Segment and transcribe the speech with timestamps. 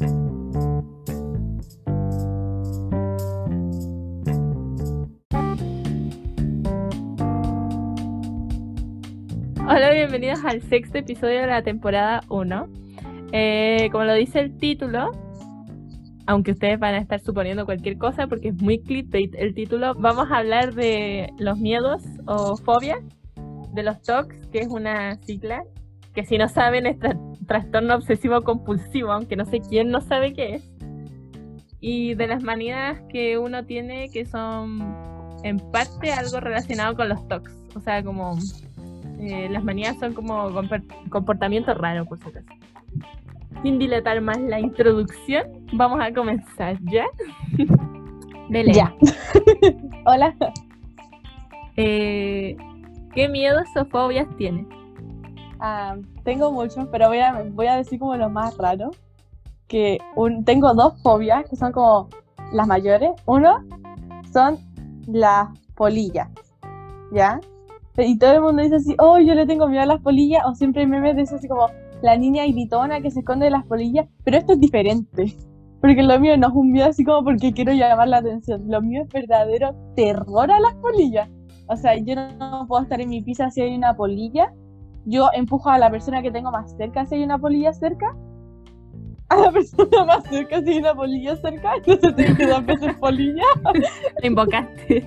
[0.00, 0.12] Hola,
[9.92, 12.68] bienvenidos al sexto episodio de la temporada 1.
[13.32, 15.10] Eh, como lo dice el título,
[16.26, 20.30] aunque ustedes van a estar suponiendo cualquier cosa porque es muy clickbait el título, vamos
[20.30, 23.00] a hablar de los miedos o fobias,
[23.74, 25.62] de los TOCs, que es una sigla
[26.14, 26.96] que si no saben es
[27.46, 30.70] trastorno obsesivo compulsivo, aunque no sé quién no sabe qué es,
[31.80, 34.80] y de las manías que uno tiene que son
[35.42, 38.38] en parte algo relacionado con los TOCs, o sea, como
[39.20, 40.50] eh, las manías son como
[41.08, 42.52] comportamientos raros, por supuesto.
[43.62, 47.06] Sin dilatar más la introducción, vamos a comenzar, ¿ya?
[48.48, 48.72] Dele.
[48.72, 48.94] Ya.
[50.06, 50.34] Hola.
[51.76, 52.56] Eh,
[53.14, 54.66] ¿Qué miedos o fobias tienes?
[55.60, 58.90] Ah, tengo muchos, pero voy a, voy a decir como lo más raro.
[59.68, 62.08] Que un, tengo dos fobias que son como
[62.52, 63.10] las mayores.
[63.26, 63.58] Uno
[64.32, 64.58] son
[65.06, 66.28] las polillas,
[67.12, 67.40] ¿ya?
[67.96, 70.54] Y todo el mundo dice así, oh, yo le tengo miedo a las polillas, o
[70.54, 71.66] siempre hay memes de eso así como
[72.02, 75.36] la niña gritona que se esconde de las polillas, pero esto es diferente.
[75.80, 78.64] Porque lo mío no es un miedo así como porque quiero llamar la atención.
[78.68, 81.28] Lo mío es verdadero terror a las polillas.
[81.68, 84.52] O sea, yo no puedo estar en mi pieza si hay una polilla.
[85.06, 88.14] Yo empujo a la persona que tengo más cerca si hay una polilla cerca.
[89.28, 91.74] A la persona más cerca si hay una polilla cerca.
[91.86, 93.44] Entonces tengo que dar veces polilla.
[94.20, 95.06] Te invocaste.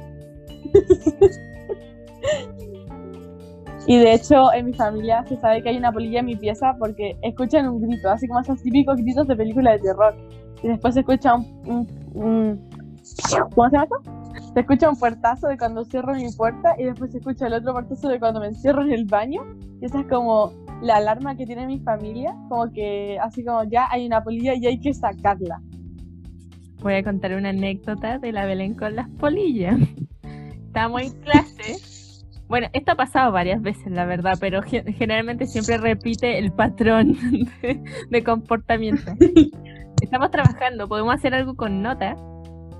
[3.85, 6.73] Y de hecho, en mi familia se sabe que hay una polilla en mi pieza
[6.79, 10.15] porque escuchan un grito, así como esos típicos gritos de película de terror.
[10.61, 11.85] Y después se escucha un,
[13.53, 14.53] ¿Cómo se llama eso?
[14.53, 17.73] Se escucha un puertazo de cuando cierro mi puerta y después se escucha el otro
[17.73, 19.41] puertazo de cuando me encierro en el baño.
[19.83, 23.85] Y esa es como la alarma que tiene mi familia, como que así como ya
[23.91, 25.61] hay una polilla y hay que sacarla.
[26.81, 29.75] Voy a contar una anécdota de la Belén con las polillas.
[30.67, 31.75] Estamos en clase
[32.47, 37.17] bueno, esto ha pasado varias veces, la verdad, pero generalmente siempre repite el patrón
[38.09, 39.11] de, comportamiento.
[40.01, 42.15] Estamos trabajando, podemos hacer algo con nota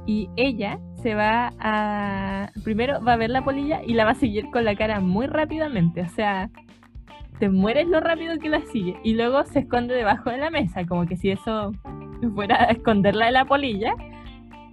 [0.06, 2.51] y ella se va a...
[2.63, 5.25] Primero va a ver la polilla y la va a seguir con la cara muy
[5.25, 6.50] rápidamente, o sea,
[7.39, 10.85] te mueres lo rápido que la sigue y luego se esconde debajo de la mesa,
[10.85, 11.71] como que si eso
[12.35, 13.95] fuera a esconderla de la polilla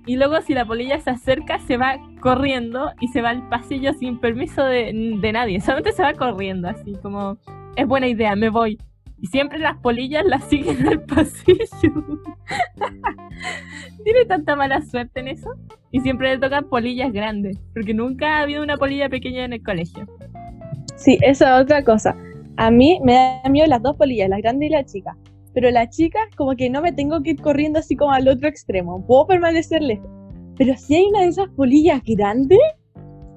[0.07, 3.93] y luego si la polilla se acerca, se va corriendo y se va al pasillo
[3.93, 4.93] sin permiso de,
[5.33, 5.61] nadie.
[5.61, 7.37] Solamente se va corriendo así, como,
[7.77, 8.79] es buena idea, me voy.
[9.21, 11.61] Y siempre las polillas las siguen al pasillo.
[14.05, 15.51] Tiene tanta mala suerte en eso.
[15.93, 19.63] Y siempre le tocan polillas grandes, porque nunca ha habido una polilla pequeña en el
[19.63, 20.07] colegio.
[20.97, 22.17] Sí, esa es otra cosa.
[22.61, 25.17] A mí me da miedo las dos polillas, la grande y la chica
[25.53, 28.49] pero la chica como que no me tengo que ir corriendo así como al otro
[28.49, 30.09] extremo, puedo permanecer lejos.
[30.57, 32.59] Pero si hay una de esas polillas grandes,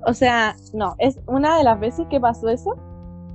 [0.05, 2.75] o sea, no, es una de las veces que pasó eso,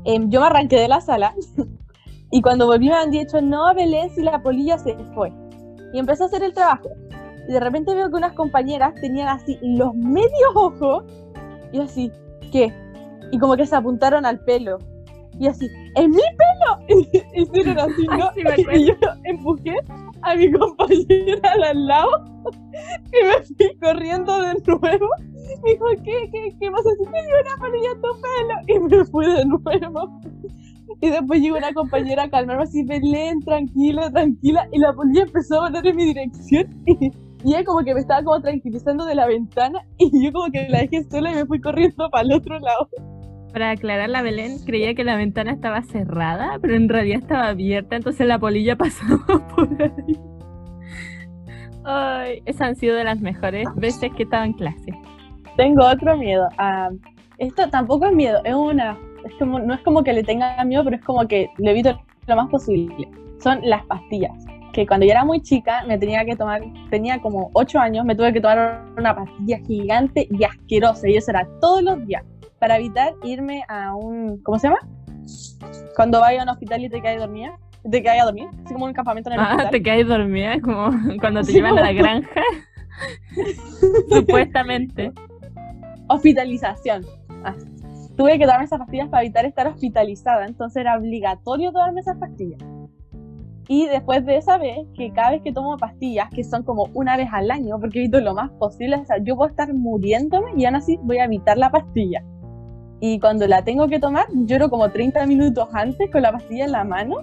[0.04, 1.34] em, yo me arranqué de la sala
[2.30, 5.32] y cuando volví me han dicho, no, Belén, si la polilla se fue.
[5.92, 6.88] Y empecé a hacer el trabajo.
[7.48, 11.04] Y de repente veo que unas compañeras tenían así los medios ojos
[11.72, 12.12] y así,
[12.52, 12.72] ¿qué?
[13.32, 14.78] Y como que se apuntaron al pelo
[15.40, 17.02] y así, ¡en mi pelo!
[17.34, 18.30] Y hicieron así, ¿no?
[18.74, 18.94] y yo
[19.24, 19.74] empujé
[20.22, 22.10] a mi compañera al lado
[23.12, 25.08] y me fui corriendo de nuevo.
[25.64, 28.54] Me dijo, ¿qué, qué, qué pasa si te dio una polilla tu pelo?
[28.66, 30.20] Y me fui de nuevo.
[31.00, 34.68] Y después llegó una compañera a calmarme así, Belén, tranquila, tranquila.
[34.72, 36.84] Y la polilla empezó a volar en mi dirección.
[36.86, 37.12] Y,
[37.44, 39.80] y ella como que me estaba como tranquilizando de la ventana.
[39.98, 42.88] Y yo como que la dejé sola y me fui corriendo para el otro lado.
[43.58, 47.96] Para aclarar, la Belén creía que la ventana estaba cerrada, pero en realidad estaba abierta,
[47.96, 50.16] entonces la polilla pasaba por ahí.
[51.82, 54.92] Ay, esas han sido de las mejores veces que estaba en clase.
[55.56, 56.46] Tengo otro miedo.
[56.56, 56.90] Ah,
[57.38, 58.96] esto tampoco es miedo, es una.
[59.24, 62.00] Es como, no es como que le tenga miedo, pero es como que le evito
[62.28, 63.08] lo más posible.
[63.40, 64.46] Son las pastillas.
[64.72, 68.14] Que cuando yo era muy chica me tenía que tomar, tenía como 8 años, me
[68.14, 71.08] tuve que tomar una pastilla gigante y asquerosa.
[71.08, 72.22] Y eso era todos los días
[72.58, 74.42] para evitar irme a un.
[74.42, 74.80] ¿Cómo se llama?
[75.96, 77.58] Cuando vaya a un hospital y te caes dormida.
[77.88, 80.90] Te caes a dormir, así como un campamento en el ah, te caes dormida, como
[81.20, 82.42] cuando te llevan a la granja.
[84.10, 85.12] Supuestamente.
[86.08, 87.06] Hospitalización.
[87.44, 87.54] Ah,
[88.16, 92.60] tuve que tomarme esas pastillas para evitar estar hospitalizada, entonces era obligatorio tomarme esas pastillas.
[93.68, 97.16] Y después de esa vez, que cada vez que tomo pastillas, que son como una
[97.18, 100.64] vez al año, porque evito lo más posible, o sea, yo puedo estar muriéndome y
[100.64, 102.24] aún así voy a evitar la pastilla.
[103.00, 106.72] Y cuando la tengo que tomar, lloro como 30 minutos antes con la pastilla en
[106.72, 107.16] la mano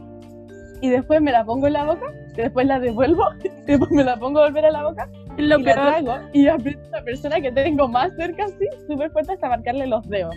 [0.82, 2.06] y después me la pongo en la boca
[2.36, 3.24] después la devuelvo,
[3.66, 6.48] después me la pongo a volver a la boca Lo y la peor, trago y
[6.48, 10.36] aprieto a la persona que tengo más cerca así, súper fuerte hasta marcarle los dedos.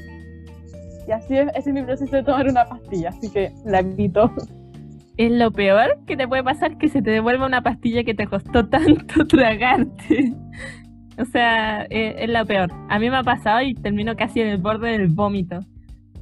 [1.07, 4.31] Y así es, ese es mi proceso de tomar una pastilla, así que la evito.
[5.17, 8.27] es lo peor que te puede pasar que se te devuelva una pastilla que te
[8.27, 10.35] costó tanto tragarte.
[11.19, 12.71] O sea, eh, es, lo peor.
[12.89, 15.61] A mí me ha pasado y termino casi en el borde del vómito.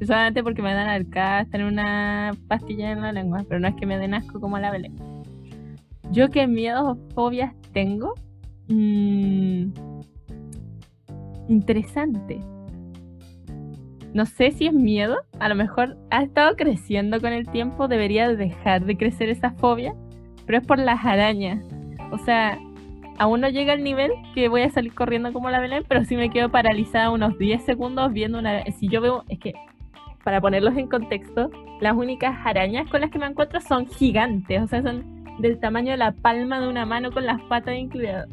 [0.02, 3.86] Solamente porque me dan arcadas tener una pastilla en la lengua, pero no es que
[3.86, 4.94] me den asco como la Belén.
[6.10, 8.14] Yo qué miedos o fobias tengo.
[8.68, 9.70] Mm,
[11.48, 12.40] interesante.
[14.14, 18.28] No sé si es miedo, a lo mejor ha estado creciendo con el tiempo, debería
[18.28, 19.94] dejar de crecer esa fobia,
[20.46, 21.62] pero es por las arañas.
[22.12, 22.58] O sea,
[23.18, 26.16] aún no llega al nivel que voy a salir corriendo como la Belén, pero sí
[26.16, 28.64] me quedo paralizada unos 10 segundos viendo una...
[28.72, 29.54] Si yo veo, es que,
[30.24, 34.66] para ponerlos en contexto, las únicas arañas con las que me encuentro son gigantes, o
[34.66, 38.26] sea, son del tamaño de la palma de una mano con las patas incluidas.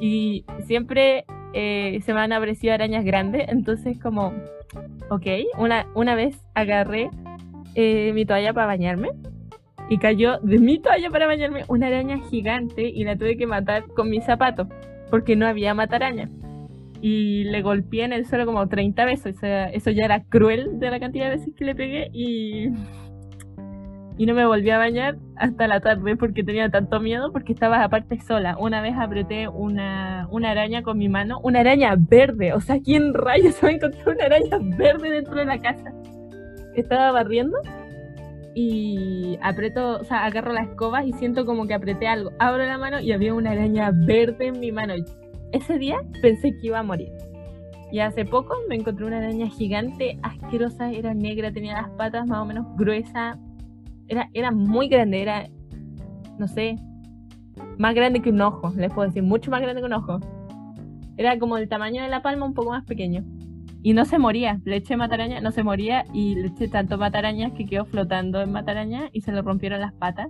[0.00, 4.32] Y siempre eh, se me han aparecido arañas grandes, entonces como,
[5.10, 5.26] ok,
[5.58, 7.10] una, una vez agarré
[7.74, 9.10] eh, mi toalla para bañarme
[9.88, 13.86] y cayó de mi toalla para bañarme una araña gigante y la tuve que matar
[13.88, 14.68] con mi zapato
[15.10, 16.30] porque no había mataraña.
[17.00, 20.78] Y le golpeé en el suelo como 30 veces, o sea, eso ya era cruel
[20.78, 22.70] de la cantidad de veces que le pegué y
[24.16, 27.82] y no me volví a bañar hasta la tarde porque tenía tanto miedo porque estaba
[27.82, 28.56] aparte sola.
[28.58, 32.52] Una vez apreté una, una araña con mi mano, una araña verde.
[32.52, 35.92] O sea, ¿quién rayos va a encontrar una araña verde dentro de la casa?
[36.76, 37.58] Estaba barriendo
[38.54, 42.30] y aprieto, o sea, agarro la escoba y siento como que apreté algo.
[42.38, 44.94] Abro la mano y había una araña verde en mi mano.
[45.52, 47.12] Ese día pensé que iba a morir.
[47.92, 52.40] Y hace poco me encontré una araña gigante, asquerosa, era negra, tenía las patas más
[52.40, 53.38] o menos gruesas,
[54.08, 55.48] era, era muy grande, era,
[56.38, 56.76] no sé,
[57.78, 60.18] más grande que un ojo, les puedo decir, mucho más grande que un ojo.
[61.16, 63.24] Era como del tamaño de la palma, un poco más pequeño.
[63.84, 67.52] Y no se moría, le eché mataraña, no se moría y le eché tanto matarañas
[67.52, 70.28] que quedó flotando en mataraña y se le rompieron las patas.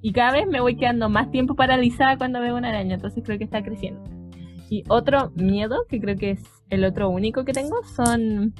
[0.00, 3.36] Y cada vez me voy quedando más tiempo paralizada cuando veo una araña, entonces creo
[3.36, 4.02] que está creciendo.
[4.70, 8.54] Y otro miedo, que creo que es el otro único que tengo, son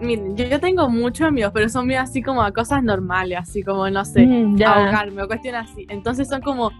[0.00, 3.64] Miren, yo, yo tengo muchos miedos, pero son miedos así como a cosas normales, así
[3.64, 5.84] como, no sé, Mm, ahogarme o cuestiones así.
[5.88, 6.70] Entonces son como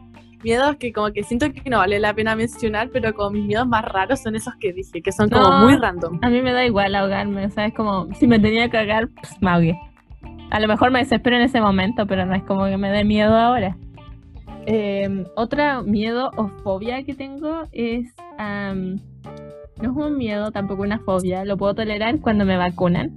[0.44, 3.66] miedos que como que siento que no vale la pena mencionar, pero como mis miedos
[3.66, 5.58] más raros son esos que dije, que son como No.
[5.64, 6.18] muy random.
[6.22, 9.08] A mí me da igual ahogarme, o sea, es como si me tenía que ahogar,
[9.08, 9.78] pues me ahogué.
[10.50, 13.02] A lo mejor me desespero en ese momento, pero no es como que me dé
[13.04, 13.76] miedo ahora.
[14.66, 18.14] Eh, otro miedo o fobia que tengo es.
[18.38, 19.00] am,
[19.82, 23.10] no es un miedo, tampoco una fobia, lo puedo tolerar cuando me vacunan.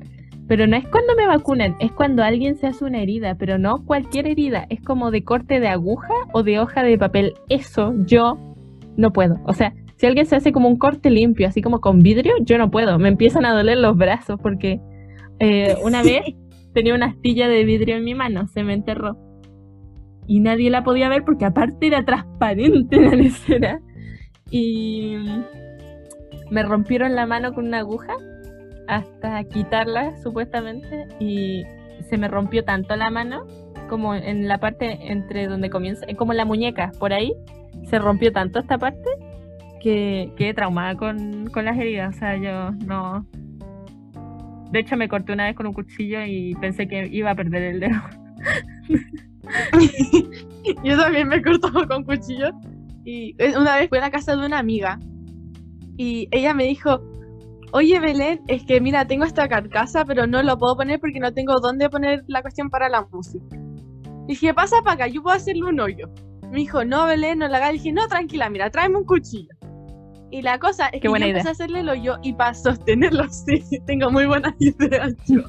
[0.47, 3.83] Pero no es cuando me vacunan, es cuando alguien se hace una herida, pero no
[3.85, 7.33] cualquier herida, es como de corte de aguja o de hoja de papel.
[7.49, 8.37] Eso yo
[8.95, 9.39] no puedo.
[9.45, 12.57] O sea, si alguien se hace como un corte limpio, así como con vidrio, yo
[12.57, 12.97] no puedo.
[12.97, 14.79] Me empiezan a doler los brazos porque
[15.39, 16.21] eh, una vez
[16.73, 19.17] tenía una astilla de vidrio en mi mano, se me enterró.
[20.27, 23.81] Y nadie la podía ver porque aparte era transparente la lecera.
[24.49, 25.15] Y
[26.51, 28.13] me rompieron la mano con una aguja
[28.87, 31.63] hasta quitarla supuestamente y
[32.09, 33.45] se me rompió tanto la mano
[33.89, 37.33] como en la parte entre donde comienza, eh, como la muñeca, por ahí,
[37.85, 39.09] se rompió tanto esta parte
[39.81, 42.15] que quedé traumada con, con las heridas.
[42.15, 43.25] O sea, yo no.
[44.71, 47.63] De hecho, me corté una vez con un cuchillo y pensé que iba a perder
[47.63, 48.01] el dedo.
[50.83, 52.51] Yo también me corto con cuchillo.
[53.05, 54.99] Y eh, una vez fui a la casa de una amiga
[55.95, 57.01] y ella me dijo,
[57.77, 61.31] oye Belén, es que mira, tengo esta carcasa, pero no lo puedo poner porque no
[61.31, 63.55] tengo dónde poner la cuestión para la música.
[64.27, 66.09] Y dije, pasa para acá, yo puedo hacerle un hoyo.
[66.51, 67.73] Me dijo, no Belén, no la hagas.
[67.73, 69.53] Dije, no, tranquila, mira, tráeme un cuchillo.
[70.31, 73.63] Y la cosa es que yo empecé a hacerle el hoyo y para sostenerlo, sí,
[73.85, 75.41] tengo muy buenas ideas yo.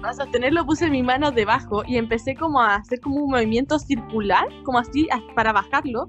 [0.00, 4.44] Para sostenerlo puse mi mano debajo y empecé como a hacer como un movimiento circular,
[4.64, 6.06] como así, para bajarlo.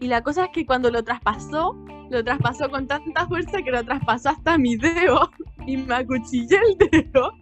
[0.00, 1.76] Y la cosa es que cuando lo traspasó,
[2.10, 5.30] lo traspasó con tanta fuerza que lo traspasó hasta mi dedo
[5.66, 7.32] y me acuchillé el dedo.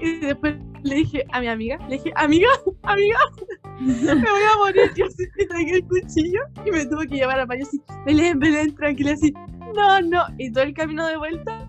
[0.00, 2.48] Y después le dije a mi amiga, le dije, amiga,
[2.82, 3.18] amiga,
[3.80, 4.90] me voy a morir.
[4.96, 9.12] Yo sí el cuchillo y me tuve que llevar al baño así, Belén, Belén, tranquila,
[9.12, 9.32] así,
[9.74, 10.24] no, no.
[10.38, 11.68] Y todo el camino de vuelta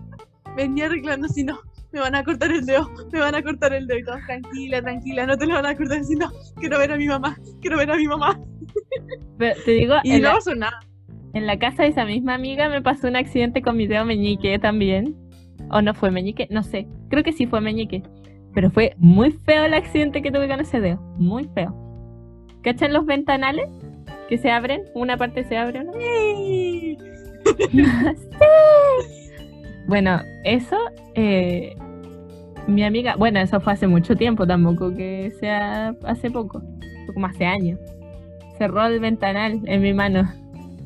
[0.56, 1.60] venía arreglando así, no,
[1.94, 3.98] me van a cortar el dedo, me van a cortar el dedo.
[4.00, 7.06] Y todos, tranquila, tranquila, no te lo van a cortar no, quiero ver a mi
[7.06, 8.38] mamá, quiero ver a mi mamá.
[9.38, 10.80] Pero te digo, Y en, no la, pasó nada.
[11.34, 14.58] en la casa de esa misma amiga me pasó un accidente con mi dedo meñique
[14.58, 15.16] también.
[15.70, 16.86] O no fue meñique, no sé.
[17.08, 18.02] Creo que sí fue meñique.
[18.54, 21.00] Pero fue muy feo el accidente que tuve con ese dedo.
[21.16, 21.74] Muy feo.
[22.62, 23.68] ¿Cachan los ventanales?
[24.28, 25.92] Que se abren, una parte se abre, ¿no?
[25.92, 26.98] Sí.
[29.86, 30.78] Bueno, eso,
[31.14, 31.76] eh,
[32.66, 36.62] mi amiga, bueno, eso fue hace mucho tiempo, tampoco que sea hace poco,
[37.12, 37.78] como hace años.
[38.58, 40.24] Cerró el ventanal en mi mano.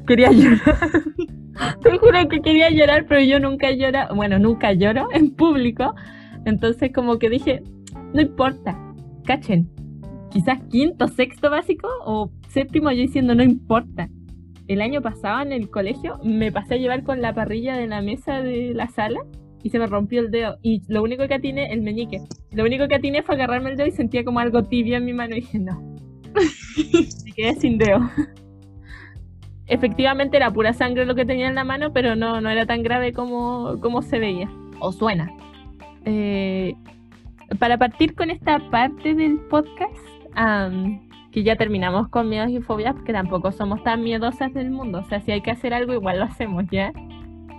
[0.07, 0.61] Quería llorar.
[1.83, 5.95] Te juro que quería llorar, pero yo nunca lloro, bueno, nunca lloro en público.
[6.45, 7.63] Entonces como que dije,
[8.15, 8.79] no importa,
[9.25, 9.69] cachen.
[10.31, 14.09] Quizás quinto, sexto básico o séptimo yo diciendo no importa.
[14.67, 18.03] El año pasado en el colegio me pasé a llevar con la parrilla de la
[18.03, 19.21] mesa de la sala
[19.63, 20.57] y se me rompió el dedo.
[20.63, 22.21] Y lo único que atiné, el meñique,
[22.53, 25.13] lo único que atiné fue agarrarme el dedo y sentía como algo tibio en mi
[25.13, 25.97] mano y dije no.
[26.77, 28.01] y quedé sin dedo.
[29.67, 32.83] Efectivamente era pura sangre lo que tenía en la mano, pero no, no era tan
[32.83, 34.51] grave como, como se veía
[34.81, 35.31] o suena.
[36.05, 36.75] Eh,
[37.59, 39.97] para partir con esta parte del podcast,
[40.35, 41.01] am,
[41.33, 45.01] que ya terminamos con miedos y fobias, porque tampoco somos tan miedosas del mundo.
[45.01, 46.93] O sea, si hay que hacer algo, igual lo hacemos ya.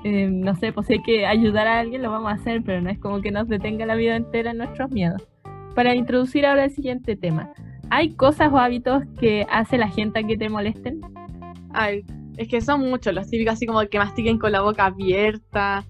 [0.04, 2.82] Eh, no sé, pues si hay que ayudar a alguien, lo vamos a hacer, pero
[2.82, 5.28] no es como que nos detenga la vida entera en nuestros miedos.
[5.76, 7.52] Para introducir ahora el siguiente tema.
[7.90, 11.02] ¿Hay cosas o hábitos que hace la gente que te molesten?
[11.74, 12.06] Ay,
[12.38, 15.84] es que son muchos los típicos, así como que mastiquen con la boca abierta.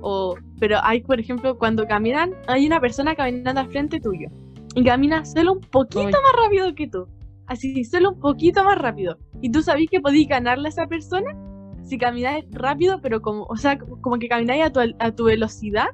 [0.00, 4.28] O, pero hay, por ejemplo, cuando caminan, hay una persona caminando al frente tuyo.
[4.74, 6.12] Y camina solo un poquito Uy.
[6.12, 7.06] más rápido que tú.
[7.46, 9.18] Así, solo un poquito más rápido.
[9.42, 11.36] Y tú sabés que podéis ganarle a esa persona
[11.84, 15.88] si camináis rápido, pero como, o sea, como que camináis a tu, a tu velocidad,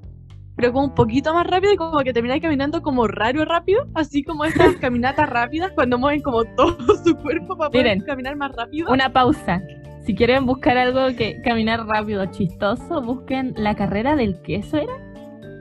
[0.57, 4.23] pero como un poquito más rápido y como que termináis caminando como raro rápido, así
[4.23, 8.53] como estas caminatas rápidas cuando mueven como todo su cuerpo para poder Miren, caminar más
[8.53, 8.93] rápido.
[8.93, 9.63] Una pausa.
[10.05, 14.93] Si quieren buscar algo que caminar rápido, chistoso, busquen la carrera del queso, ¿era?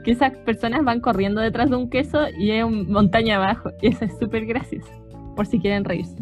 [0.03, 3.69] Que esas personas van corriendo detrás de un queso y es un montaña abajo.
[3.81, 4.89] Y eso es súper gracioso,
[5.35, 6.17] por si quieren reírse.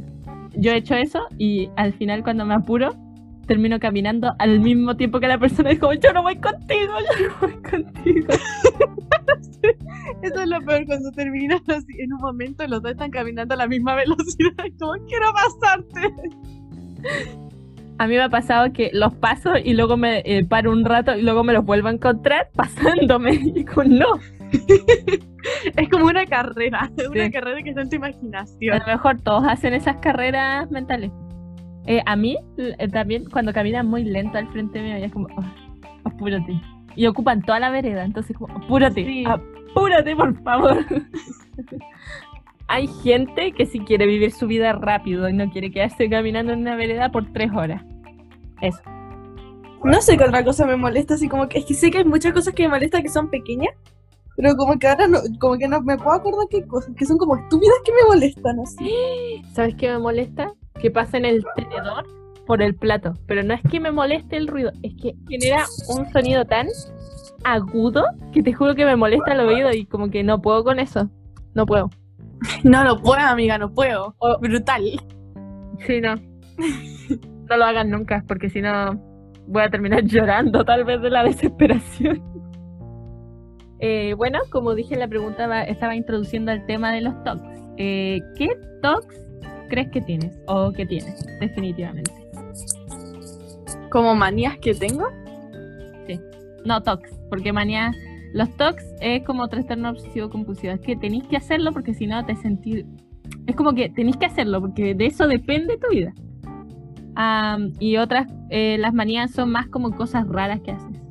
[0.56, 2.90] Yo he hecho eso y al final cuando me apuro,
[3.48, 7.28] termino caminando al mismo tiempo que la persona es como, yo no voy contigo, yo
[7.28, 8.28] no voy contigo.
[10.22, 11.94] Eso es lo peor cuando terminas así.
[12.00, 14.52] En un momento los dos están caminando a la misma velocidad.
[14.80, 16.14] Como quiero pasarte.
[18.00, 21.16] A mí me ha pasado que los paso y luego me eh, paro un rato
[21.16, 23.32] y luego me los vuelvo a encontrar pasándome.
[23.56, 24.06] Y con no.
[25.76, 26.90] Es como una carrera.
[27.12, 27.32] Una Sí.
[27.32, 28.80] carrera que está en tu A imaginación.
[28.80, 31.12] lo mejor todos hacen esas carreras mentales.
[31.88, 35.54] Eh, a mí eh, también cuando caminan muy lento al frente mío, es como, "Ah,
[36.04, 36.60] apúrate.
[36.96, 39.24] Y ocupan toda la vereda, entonces como, apúrate, Sí.
[39.26, 40.78] apúrate por favor.
[42.70, 46.60] Hay gente que sí quiere vivir su vida rápido y no quiere quedarse caminando en
[46.60, 47.82] una vereda por tres horas.
[48.62, 48.80] Eso.
[49.84, 51.14] No sé qué otra cosa me molesta.
[51.14, 53.30] Así como que es que sé que hay muchas cosas que me molestan que son
[53.30, 53.74] pequeñas.
[54.36, 57.18] Pero como que ahora no, como que no me puedo acordar qué cosas, que son
[57.18, 58.92] como estúpidas que me molestan así.
[59.54, 60.52] ¿Sabes qué me molesta?
[60.82, 62.06] Que pasen el tenedor
[62.46, 63.14] por el plato.
[63.28, 66.68] Pero no es que me moleste el ruido, es que genera un sonido tan
[67.44, 70.80] agudo que te juro que me molesta el oído y como que no puedo con
[70.80, 71.10] eso.
[71.54, 71.90] No puedo.
[72.64, 74.16] No, no puedo, amiga, no puedo.
[74.20, 74.38] Oh.
[74.40, 74.84] Brutal.
[75.86, 76.16] Sí, no.
[77.50, 79.02] No lo hagan nunca, porque si no
[79.48, 82.24] voy a terminar llorando tal vez de la desesperación.
[83.80, 87.44] Eh, bueno, como dije en la pregunta, estaba introduciendo el tema de los TOCs.
[87.78, 88.50] Eh, ¿Qué
[88.82, 89.27] TOCs
[89.68, 90.38] crees que tienes?
[90.48, 92.12] O que tienes, definitivamente.
[93.90, 95.08] Como manías que tengo.
[96.66, 97.94] No TOCs, porque manía.
[98.34, 100.74] Los TOCs es como trastorno obsesivo compulsivo.
[100.74, 102.86] Es que tenéis que hacerlo porque si no te sentís.
[103.46, 106.14] Es como que tenéis que hacerlo porque de eso depende tu vida.
[107.16, 111.02] Am, y otras, eh, las manías son más como cosas raras que haces.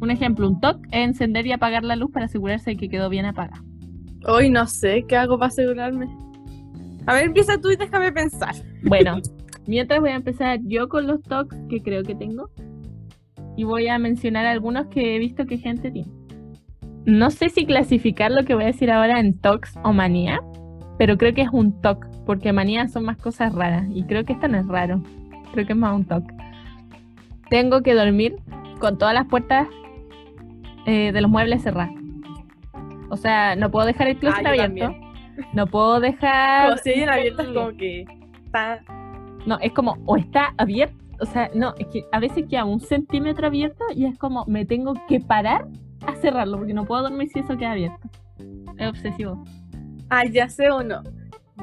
[0.00, 3.08] Un ejemplo, un TOC es encender y apagar la luz para asegurarse de que quedó
[3.08, 3.62] bien apagada.
[4.28, 6.06] Hoy no sé qué hago para asegurarme.
[7.06, 8.54] A ver, empieza tú y déjame pensar.
[8.82, 9.18] Bueno,
[9.66, 12.50] mientras voy a empezar yo con los TOCs que creo que tengo.
[13.56, 16.10] Y voy a mencionar algunos que he visto que gente tiene.
[17.06, 20.40] No sé si clasificar lo que voy a decir ahora en TOCs o manía,
[20.98, 23.86] pero creo que es un TOC, porque manías son más cosas raras.
[23.94, 25.02] Y creo que esto no es raro.
[25.52, 26.24] Creo que es más un TOC.
[27.48, 28.36] Tengo que dormir
[28.80, 29.68] con todas las puertas
[30.86, 31.94] eh, de los muebles cerradas.
[33.08, 34.92] O sea, no puedo dejar el closet Ah, abierto.
[35.52, 36.70] No puedo dejar.
[36.70, 38.04] Como si hay abiertas como que
[38.44, 38.80] está
[39.46, 42.80] no, es como, o está abierto, o sea, no, es que a veces queda un
[42.80, 45.66] centímetro abierto y es como, me tengo que parar
[46.04, 48.10] a cerrarlo, porque no puedo dormir si eso queda abierto.
[48.76, 49.42] Es obsesivo.
[50.10, 51.02] Ah, ya sé uno.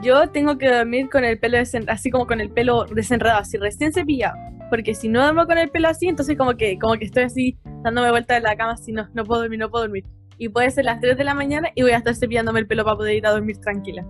[0.01, 3.93] Yo tengo que dormir con el pelo así como con el pelo desenredado, así recién
[3.93, 4.35] cepillado.
[4.69, 7.57] Porque si no duermo con el pelo así, entonces como que, como que estoy así
[7.83, 10.03] dándome vuelta en la cama, así no, no puedo dormir, no puedo dormir.
[10.37, 12.83] Y puede ser las 3 de la mañana y voy a estar cepillándome el pelo
[12.83, 14.05] para poder ir a dormir tranquila.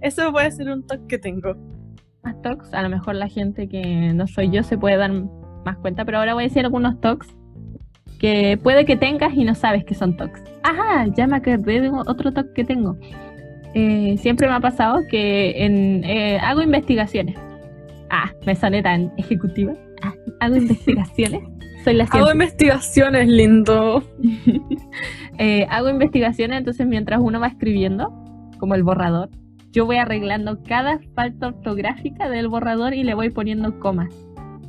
[0.00, 1.54] Eso puede ser un toque que tengo.
[2.22, 5.12] Más tocs, a lo mejor la gente que no soy yo se puede dar
[5.64, 7.28] más cuenta, pero ahora voy a decir algunos tocs
[8.18, 10.42] que puede que tengas y no sabes que son tocs.
[10.62, 12.96] Ajá, ya me acordé de otro toque que tengo.
[13.74, 17.36] Eh, siempre me ha pasado que en, eh, hago investigaciones.
[18.10, 19.74] Ah, me soné tan ejecutiva.
[20.02, 21.42] Ah, hago investigaciones.
[21.84, 24.02] Soy la Hago investigaciones, lindo.
[25.38, 28.12] Eh, hago investigaciones, entonces mientras uno va escribiendo,
[28.60, 29.30] como el borrador,
[29.72, 34.14] yo voy arreglando cada falta ortográfica del borrador y le voy poniendo comas.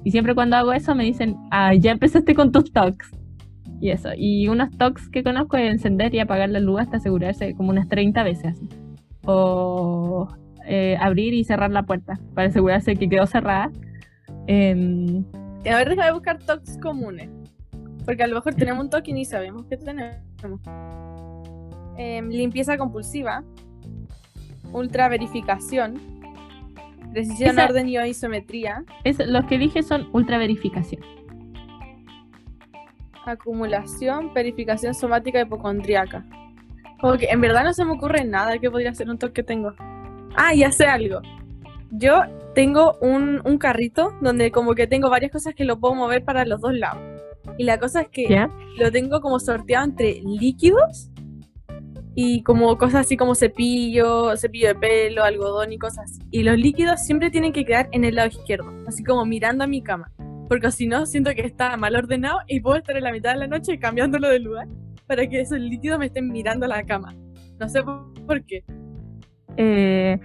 [0.05, 3.11] Y siempre cuando hago eso me dicen, ah, ya empezaste con tus talks.
[3.81, 4.09] Y eso.
[4.17, 7.89] Y unos talks que conozco es encender y apagar la luz hasta asegurarse como unas
[7.89, 8.59] 30 veces.
[9.25, 10.29] O
[10.65, 13.69] eh, abrir y cerrar la puerta para asegurarse que quedó cerrada.
[14.47, 15.21] Eh,
[15.69, 17.29] a ver, déjame buscar talks comunes.
[18.05, 20.17] Porque a lo mejor tenemos un toque y ni sabemos qué tenemos.
[21.97, 23.43] Em, limpieza compulsiva.
[24.73, 26.01] Ultra verificación.
[27.11, 28.83] Decisión, Esa- orden y isometría.
[29.03, 31.01] es, los que dije son ultra verificación.
[33.25, 36.25] Acumulación, verificación somática hipocondriaca.
[36.99, 39.43] Como que en verdad no se me ocurre nada que podría ser un toque que
[39.43, 39.73] tengo.
[40.35, 41.21] Ah, ya sé algo.
[41.95, 42.23] Yo
[42.55, 46.43] tengo un, un carrito donde como que tengo varias cosas que lo puedo mover para
[46.43, 46.99] los dos lados.
[47.57, 48.49] Y la cosa es que ¿Ya?
[48.79, 51.11] lo tengo como sorteado entre líquidos
[52.15, 56.21] y como cosas así como cepillo, cepillo de pelo, algodón y cosas así.
[56.31, 59.67] Y los líquidos siempre tienen que quedar en el lado izquierdo, así como mirando a
[59.67, 60.11] mi cama.
[60.47, 63.39] Porque si no, siento que está mal ordenado y puedo estar en la mitad de
[63.39, 64.67] la noche cambiándolo de lugar
[65.07, 67.15] para que esos líquidos me estén mirando a la cama.
[67.59, 68.63] No sé por, por qué.
[69.57, 70.19] Eh,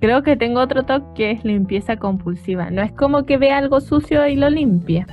[0.00, 2.70] creo que tengo otro toque que es limpieza compulsiva.
[2.70, 5.06] No es como que vea algo sucio y lo limpie.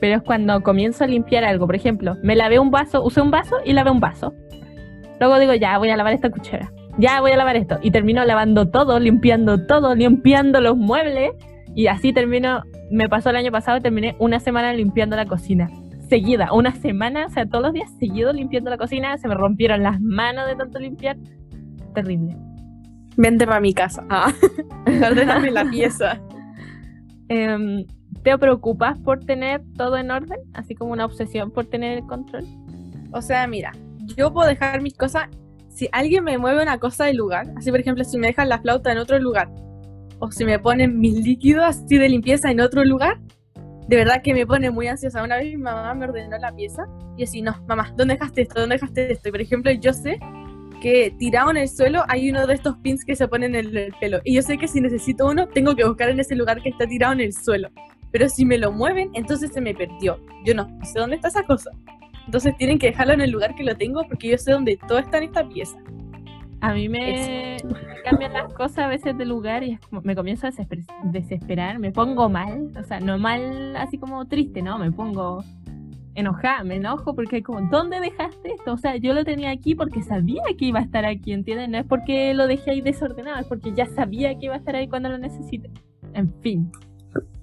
[0.00, 1.66] Pero es cuando comienzo a limpiar algo.
[1.66, 4.34] Por ejemplo, me lavé un vaso, usé un vaso y lavé un vaso.
[5.20, 6.70] Luego digo, ya voy a lavar esta cuchara.
[6.98, 7.78] Ya voy a lavar esto.
[7.82, 11.30] Y termino lavando todo, limpiando todo, limpiando los muebles.
[11.74, 12.62] Y así termino.
[12.90, 15.70] Me pasó el año pasado y terminé una semana limpiando la cocina.
[16.08, 19.16] Seguida, una semana, o sea, todos los días seguido limpiando la cocina.
[19.16, 21.16] Se me rompieron las manos de tanto limpiar.
[21.94, 22.36] Terrible.
[23.16, 24.04] Vente para mi casa.
[24.08, 24.32] Ah.
[24.86, 26.20] Ordename la pieza.
[27.28, 27.84] Em,
[28.22, 30.38] ¿Te preocupas por tener todo en orden?
[30.54, 32.44] Así como una obsesión por tener el control.
[33.12, 33.72] O sea, mira,
[34.16, 35.28] yo puedo dejar mis cosas.
[35.68, 38.60] Si alguien me mueve una cosa del lugar, así por ejemplo, si me dejan la
[38.60, 39.50] flauta en otro lugar,
[40.18, 43.18] o si me ponen mis líquidos así de limpieza en otro lugar,
[43.88, 45.22] de verdad que me pone muy ansiosa.
[45.22, 46.84] Una vez mi mamá me ordenó la pieza
[47.16, 48.60] y así, no, mamá, ¿dónde dejaste esto?
[48.60, 49.28] ¿Dónde dejaste esto?
[49.28, 50.18] Y por ejemplo, yo sé
[50.82, 53.94] que tirado en el suelo hay uno de estos pins que se ponen en el
[54.00, 54.18] pelo.
[54.24, 56.86] Y yo sé que si necesito uno, tengo que buscar en ese lugar que está
[56.88, 57.68] tirado en el suelo.
[58.10, 60.18] Pero si me lo mueven, entonces se me perdió.
[60.44, 61.70] Yo no sé dónde está esa cosa.
[62.26, 64.98] Entonces tienen que dejarlo en el lugar que lo tengo porque yo sé dónde todo
[64.98, 65.78] está en esta pieza.
[66.60, 67.56] A mí me
[68.04, 71.78] cambian las cosas a veces de lugar y es como- me comienzo a desesper- desesperar,
[71.78, 75.42] me pongo mal, o sea, no mal así como triste, no, me pongo
[76.14, 78.72] enojada, me enojo porque es como, ¿dónde dejaste esto?
[78.72, 81.68] O sea, yo lo tenía aquí porque sabía que iba a estar aquí, ¿entiendes?
[81.68, 84.76] No es porque lo dejé ahí desordenado, es porque ya sabía que iba a estar
[84.76, 85.70] ahí cuando lo necesite.
[86.14, 86.70] En fin.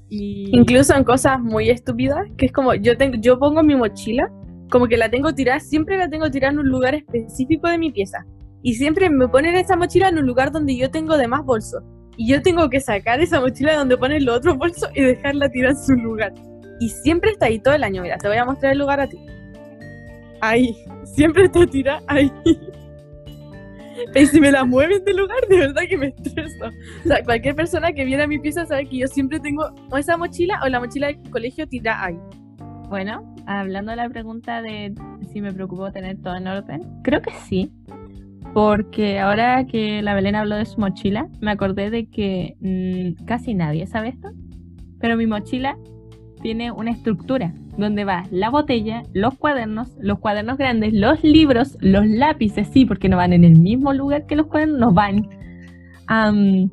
[0.09, 4.31] Incluso en cosas muy estúpidas, que es como yo tengo, yo pongo mi mochila,
[4.71, 7.91] como que la tengo tirada, siempre la tengo tirada en un lugar específico de mi
[7.91, 8.25] pieza.
[8.61, 11.81] Y siempre me ponen esa mochila en un lugar donde yo tengo de más bolsos.
[12.17, 15.49] Y yo tengo que sacar esa mochila de donde ponen los otros bolsos y dejarla
[15.49, 16.33] tirada en su lugar.
[16.79, 18.01] Y siempre está ahí todo el año.
[18.01, 19.17] Mira, te voy a mostrar el lugar a ti.
[20.41, 20.75] Ahí.
[21.03, 22.31] Siempre está tirada ahí.
[24.15, 26.65] Y si me la mueven del lugar, de verdad que me estreso.
[27.03, 29.97] O sea, cualquier persona que viene a mi pieza sabe que yo siempre tengo o
[29.97, 32.19] esa mochila o la mochila del colegio tirada ahí.
[32.89, 34.93] Bueno, hablando de la pregunta de
[35.31, 37.71] si me preocupó tener todo en orden, creo que sí.
[38.53, 43.53] Porque ahora que la Belén habló de su mochila, me acordé de que mm, casi
[43.53, 44.29] nadie sabe esto.
[44.99, 45.77] Pero mi mochila
[46.41, 52.05] tiene una estructura donde va la botella, los cuadernos, los cuadernos grandes, los libros, los
[52.05, 55.29] lápices, sí, porque no van en el mismo lugar que los cuadernos, no van.
[56.07, 56.69] Am,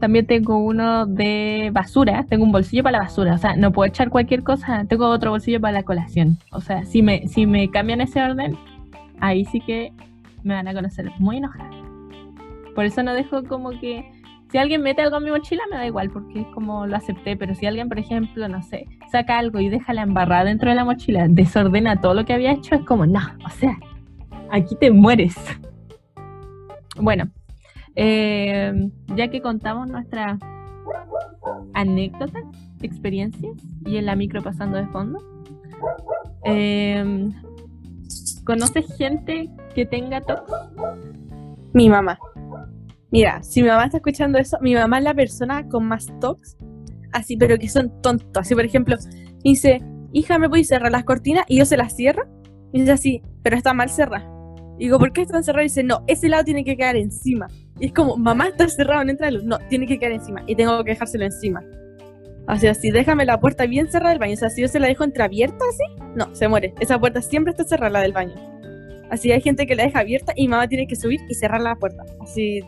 [0.00, 3.88] también tengo uno de basura, tengo un bolsillo para la basura, o sea, no puedo
[3.88, 6.38] echar cualquier cosa, tengo otro bolsillo para la colación.
[6.50, 8.56] O sea, si me, si me cambian ese orden,
[9.20, 9.92] ahí sí que
[10.42, 11.70] me van a conocer muy enojada.
[12.74, 14.10] Por eso no dejo como que
[14.52, 17.38] si alguien mete algo en mi mochila me da igual porque es como lo acepté,
[17.38, 20.76] pero si alguien, por ejemplo, no sé, saca algo y deja la embarrada dentro de
[20.76, 23.78] la mochila, desordena todo lo que había hecho, es como, no, o sea,
[24.50, 25.34] aquí te mueres.
[27.00, 27.30] Bueno,
[27.96, 30.38] eh, ya que contamos nuestra
[31.72, 32.44] anécdotas,
[32.82, 35.18] experiencias y en la micro pasando de fondo,
[36.44, 37.30] eh,
[38.44, 40.46] ¿conoces gente que tenga TOC?
[41.72, 42.18] Mi mamá.
[43.12, 46.56] Mira, si mi mamá está escuchando eso, mi mamá es la persona con más tocs,
[47.12, 48.30] así, pero que son tontos.
[48.34, 48.96] Así, por ejemplo,
[49.44, 51.44] dice, hija, ¿me puedes cerrar las cortinas?
[51.46, 52.24] Y yo se las cierro.
[52.72, 54.28] Y dice así, pero está mal cerrada.
[54.78, 55.66] Digo, ¿por qué están cerradas?
[55.66, 57.48] Y dice, no, ese lado tiene que quedar encima.
[57.78, 59.44] Y es como, mamá, está cerrado, no entra luz.
[59.44, 60.42] No, tiene que quedar encima.
[60.46, 61.62] Y tengo que dejárselo encima.
[62.46, 64.32] Así, así, déjame la puerta bien cerrada del baño.
[64.32, 66.74] O sea, si yo se la dejo entreabierta así, no, se muere.
[66.80, 68.34] Esa puerta siempre está cerrada, la del baño.
[69.10, 71.76] Así hay gente que la deja abierta y mamá tiene que subir y cerrar la
[71.76, 72.02] puerta.
[72.20, 72.62] Así.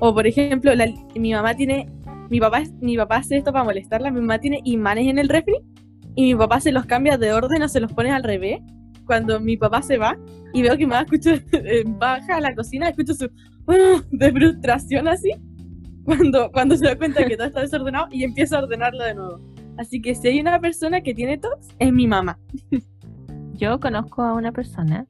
[0.00, 0.72] O por ejemplo,
[1.16, 1.90] mi mamá tiene.
[2.30, 4.10] Mi papá, mi papá hace esto para molestarla.
[4.10, 5.54] Mi mamá tiene imanes en el refri
[6.14, 8.60] y mi papá se los cambia de orden o se los pone al revés.
[9.06, 10.18] Cuando mi papá se va
[10.52, 11.42] y veo que mi mamá escucha,
[11.98, 13.30] baja a la cocina, escucho su
[14.10, 15.30] de frustración así.
[16.04, 19.40] Cuando, cuando se da cuenta que todo está desordenado y empieza a ordenarlo de nuevo.
[19.76, 22.38] Así que si hay una persona que tiene tos, es mi mamá.
[23.54, 25.06] Yo conozco a una persona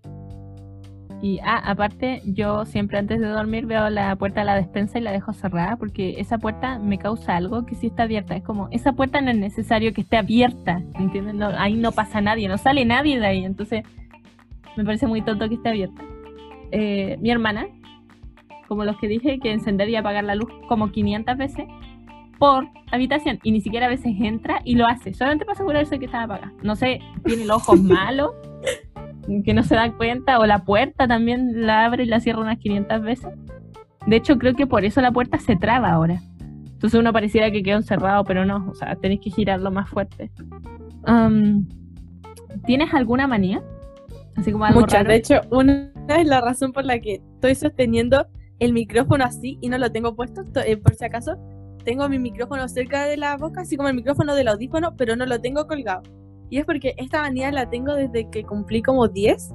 [1.20, 5.02] y ah, aparte, yo siempre antes de dormir veo la puerta de la despensa y
[5.02, 8.37] la dejo cerrada porque esa puerta me causa algo que sí está abierta.
[8.37, 11.35] Es como, esa puerta no es necesario que esté abierta, ¿entiendes?
[11.59, 13.44] ahí no pasa nadie, no sale nadie de ahí.
[13.44, 13.83] Entonces,
[14.76, 16.02] me parece muy tonto que esté abierta.
[16.70, 17.66] Eh, mi hermana,
[18.68, 21.66] como los que dije, que encender y apagar la luz como 500 veces
[22.38, 26.04] por habitación y ni siquiera a veces entra y lo hace, solamente para asegurarse que
[26.04, 26.52] está apagada.
[26.62, 28.31] No sé, tiene los ojos malos
[29.45, 32.59] que no se da cuenta, o la puerta también la abre y la cierra unas
[32.59, 33.31] 500 veces.
[34.07, 36.21] De hecho, creo que por eso la puerta se traba ahora.
[36.79, 40.31] Entonces uno pareciera que quedó encerrado, pero no, o sea, tenéis que girarlo más fuerte.
[42.64, 43.62] ¿Tienes alguna manía?
[44.37, 48.27] Así como algo Muchas, de hecho, una es la razón por la que estoy sosteniendo
[48.61, 51.37] el micrófono así y no lo tengo puesto, eh, por si acaso.
[51.85, 55.27] Tengo mi micrófono cerca de la boca, así como el micrófono del audífono, pero no
[55.27, 56.03] lo tengo colgado.
[56.51, 59.51] Y es porque esta manía la tengo desde que cumplí como 10,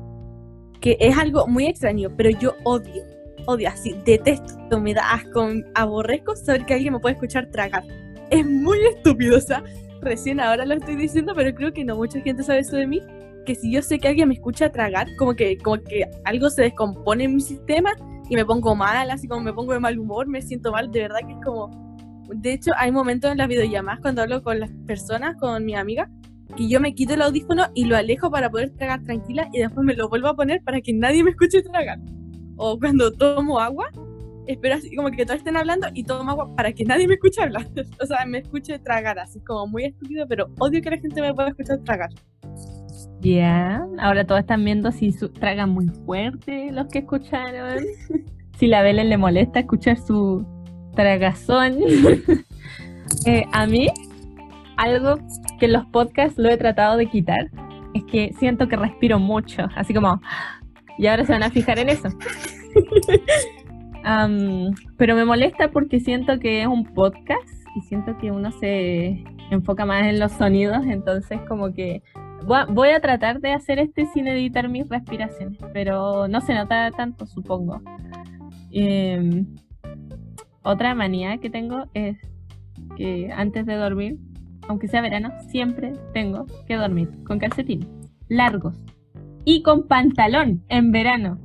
[0.79, 3.03] que es algo muy extraño, pero yo odio,
[3.47, 7.83] odio así, detesto, me da asco, aborrezco saber que alguien me puede escuchar tragar.
[8.29, 9.63] Es muy estúpido, o sea,
[10.01, 13.01] recién ahora lo estoy diciendo, pero creo que no mucha gente sabe eso de mí,
[13.45, 16.63] que si yo sé que alguien me escucha tragar, como que, como que algo se
[16.63, 17.91] descompone en mi sistema
[18.29, 21.01] y me pongo mal, así como me pongo de mal humor, me siento mal, de
[21.01, 21.71] verdad que es como...
[22.35, 26.09] De hecho, hay momentos en las videollamadas cuando hablo con las personas, con mi amiga,
[26.55, 29.85] que yo me quito el audífono y lo alejo para poder tragar tranquila y después
[29.85, 31.99] me lo vuelvo a poner para que nadie me escuche tragar.
[32.57, 33.89] O cuando tomo agua,
[34.47, 37.41] espero así como que todos estén hablando y tomo agua para que nadie me escuche
[37.41, 37.67] hablar.
[38.01, 41.33] o sea, me escuche tragar, así como muy estúpido, pero odio que la gente me
[41.33, 42.09] pueda escuchar tragar.
[43.21, 47.83] Ya, ahora todos están viendo si tragan muy fuerte los que escucharon.
[48.59, 50.45] si la Belén le molesta escuchar su
[50.95, 51.77] tragazón.
[53.25, 53.89] Eh, a mí
[54.77, 55.17] algo
[55.59, 57.49] que en los podcasts lo he tratado de quitar
[57.93, 60.19] es que siento que respiro mucho, así como,
[60.97, 62.09] y ahora se van a fijar en eso.
[64.97, 69.85] pero me molesta porque siento que es un podcast y siento que uno se enfoca
[69.85, 72.01] más en los sonidos, entonces como que
[72.69, 77.25] voy a, tratar de hacer este sin editar mis respiraciones, pero no se nota tanto,
[77.25, 77.81] supongo.
[78.71, 79.45] Em,
[80.63, 82.17] otra manía que tengo es
[82.97, 84.17] que antes de dormir
[84.67, 87.87] aunque sea verano, siempre tengo que dormir con calcetines
[88.27, 88.75] largos
[89.45, 91.39] y con pantalón en verano.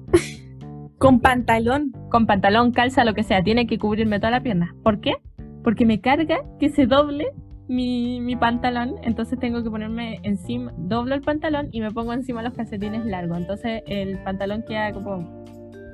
[0.99, 1.93] con pantalón.
[2.11, 4.75] Con pantalón, calza, lo que sea, tiene que cubrirme toda la pierna.
[4.83, 5.17] ¿Por qué?
[5.63, 7.29] Porque me carga que se doble
[7.69, 12.43] mi, mi, pantalón, entonces tengo que ponerme encima, doblo el pantalón y me pongo encima
[12.43, 13.37] los calcetines largos.
[13.37, 15.38] Entonces el pantalón queda como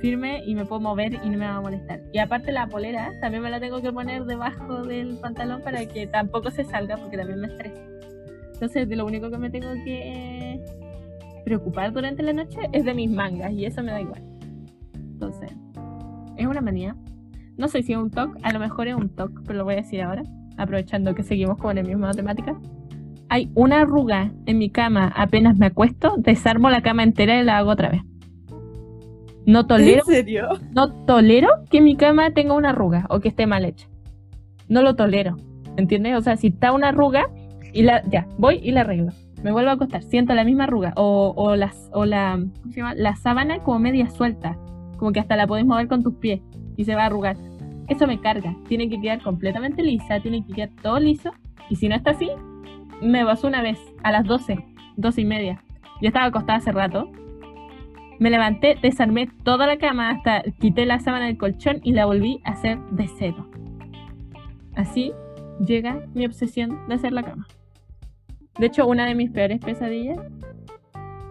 [0.00, 2.00] firme y me puedo mover y no me va a molestar.
[2.12, 6.06] Y aparte la polera también me la tengo que poner debajo del pantalón para que
[6.06, 7.80] tampoco se salga porque también me estresa.
[8.54, 10.60] Entonces de lo único que me tengo que
[11.44, 14.22] preocupar durante la noche es de mis mangas y eso me da igual.
[14.94, 15.52] Entonces,
[16.36, 16.96] es una manía.
[17.56, 19.74] No sé si es un TOC, a lo mejor es un TOC, pero lo voy
[19.74, 20.24] a decir ahora,
[20.56, 22.58] aprovechando que seguimos con el mismo matemática.
[23.28, 27.58] Hay una arruga en mi cama apenas me acuesto, desarmo la cama entera y la
[27.58, 28.02] hago otra vez.
[29.46, 30.02] No tolero.
[30.06, 30.48] ¿En serio?
[30.72, 33.88] No tolero que mi cama tenga una arruga o que esté mal hecha.
[34.68, 35.36] No lo tolero.
[35.76, 36.16] ¿Entiendes?
[36.16, 37.26] O sea, si está una arruga
[37.72, 39.12] y la ya, voy y la arreglo.
[39.42, 42.80] Me vuelvo a acostar, siento la misma arruga o, o las o la ¿cómo se
[42.80, 42.94] llama?
[42.94, 44.56] La sábana como media suelta,
[44.96, 46.40] como que hasta la podés mover con tus pies
[46.76, 47.36] y se va a arrugar.
[47.88, 48.56] Eso me carga.
[48.68, 51.32] Tiene que quedar completamente lisa, tiene que quedar todo liso
[51.68, 52.30] y si no está así,
[53.02, 54.64] me pasó una vez a las 12,
[54.96, 55.62] 12 y media.
[56.00, 57.10] Yo estaba acostada hace rato
[58.18, 62.40] me levanté, desarmé toda la cama hasta quité la sábana del colchón y la volví
[62.44, 63.48] a hacer de cero.
[64.74, 65.12] Así
[65.64, 67.46] llega mi obsesión de hacer la cama.
[68.58, 70.18] De hecho, una de mis peores pesadillas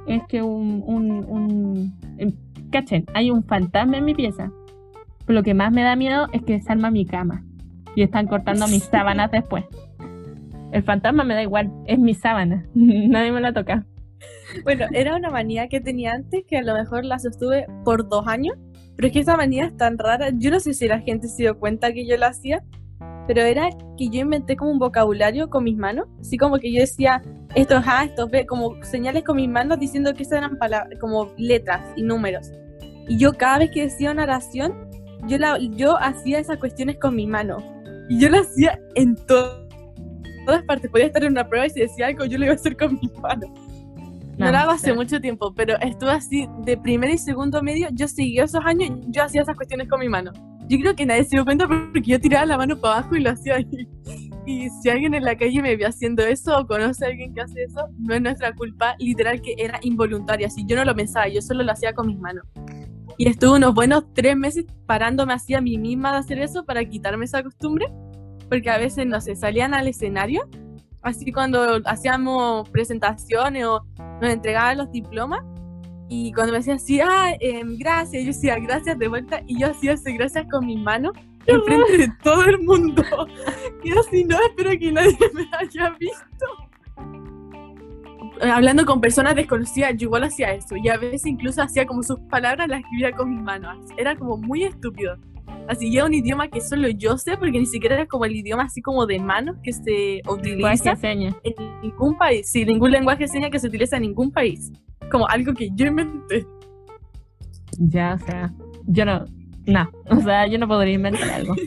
[0.08, 2.34] es que un, un, un em,
[2.72, 4.52] cachen, hay un fantasma en mi pieza.
[5.26, 7.44] Pero lo que más me da miedo es que desarma mi cama
[7.96, 9.64] y están cortando mis sábanas después.
[10.72, 13.86] El fantasma me da igual, es mi sábana, nadie me la toca.
[14.64, 18.28] Bueno, era una manía que tenía antes que a lo mejor la sostuve por dos
[18.28, 18.56] años,
[18.96, 20.30] pero es que esa manía es tan rara.
[20.36, 22.64] Yo no sé si la gente se dio cuenta que yo la hacía,
[23.28, 26.82] pero era que yo inventé como un vocabulario con mis manos, así como que yo
[26.82, 27.22] decía
[27.56, 30.58] esto es A, esto es B, como señales con mis manos diciendo que esas eran
[30.58, 32.52] palabras, como letras y números.
[33.08, 34.90] Y yo cada vez que decía una oración,
[35.28, 37.58] yo, la, yo hacía esas cuestiones con mi mano.
[38.10, 40.90] Y yo lo hacía en todas partes.
[40.90, 42.96] Podía estar en una prueba y si decía algo, yo lo iba a hacer con
[42.96, 43.50] mis manos.
[44.38, 47.88] No, lo hago hace mucho tiempo, pero estuve así de primer y segundo medio.
[47.92, 50.32] Yo seguí esos años, yo hacía esas cuestiones con mi mano.
[50.68, 53.22] Yo creo que nadie se dio cuenta porque yo tiraba la mano para abajo y
[53.22, 53.88] lo hacía ahí.
[54.46, 57.42] Y si alguien en la calle me vio haciendo eso o conoce a alguien que
[57.42, 60.50] hace eso, no es nuestra culpa, literal que era involuntaria.
[60.50, 62.46] Si yo no lo pensaba, yo solo lo hacía con mis manos.
[63.18, 66.84] Y estuve unos buenos tres meses parándome así a mí misma de hacer eso para
[66.84, 67.88] quitarme esa costumbre,
[68.50, 70.50] porque a veces, no sé, salían al escenario,
[71.04, 73.86] así cuando hacíamos presentaciones o
[74.22, 75.44] nos entregaban los diplomas,
[76.10, 79.72] y cuando me decían así, ah, em, gracias, yo decía gracias de vuelta, y yo
[79.72, 81.14] hacía ese gracias con mis manos
[81.46, 83.04] enfrente de todo el mundo.
[83.84, 86.46] Y así, no, espero que nadie me haya visto.
[88.40, 90.78] Eh, hablando con personas desconocidas, yo igual hacía eso.
[90.78, 93.78] Y a veces incluso hacía como sus palabras, las escribía con mis manos.
[93.98, 95.18] Era como muy estúpido.
[95.68, 98.36] Así que era un idioma que solo yo sé, porque ni siquiera era como el
[98.36, 101.34] idioma así como de manos que se utiliza en
[101.82, 102.50] ningún país.
[102.50, 104.72] Sí, ningún lenguaje seña que se utiliza en ningún país.
[105.12, 106.46] Como algo que yo inventé.
[107.80, 108.54] Ya, o sea,
[108.86, 109.26] yo no,
[109.66, 111.56] no, o sea, yo no podría inventar algo.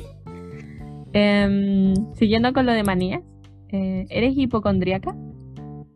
[1.19, 3.23] Em, siguiendo con lo de manías,
[3.71, 5.17] eh, ¿eres hipocondríaca?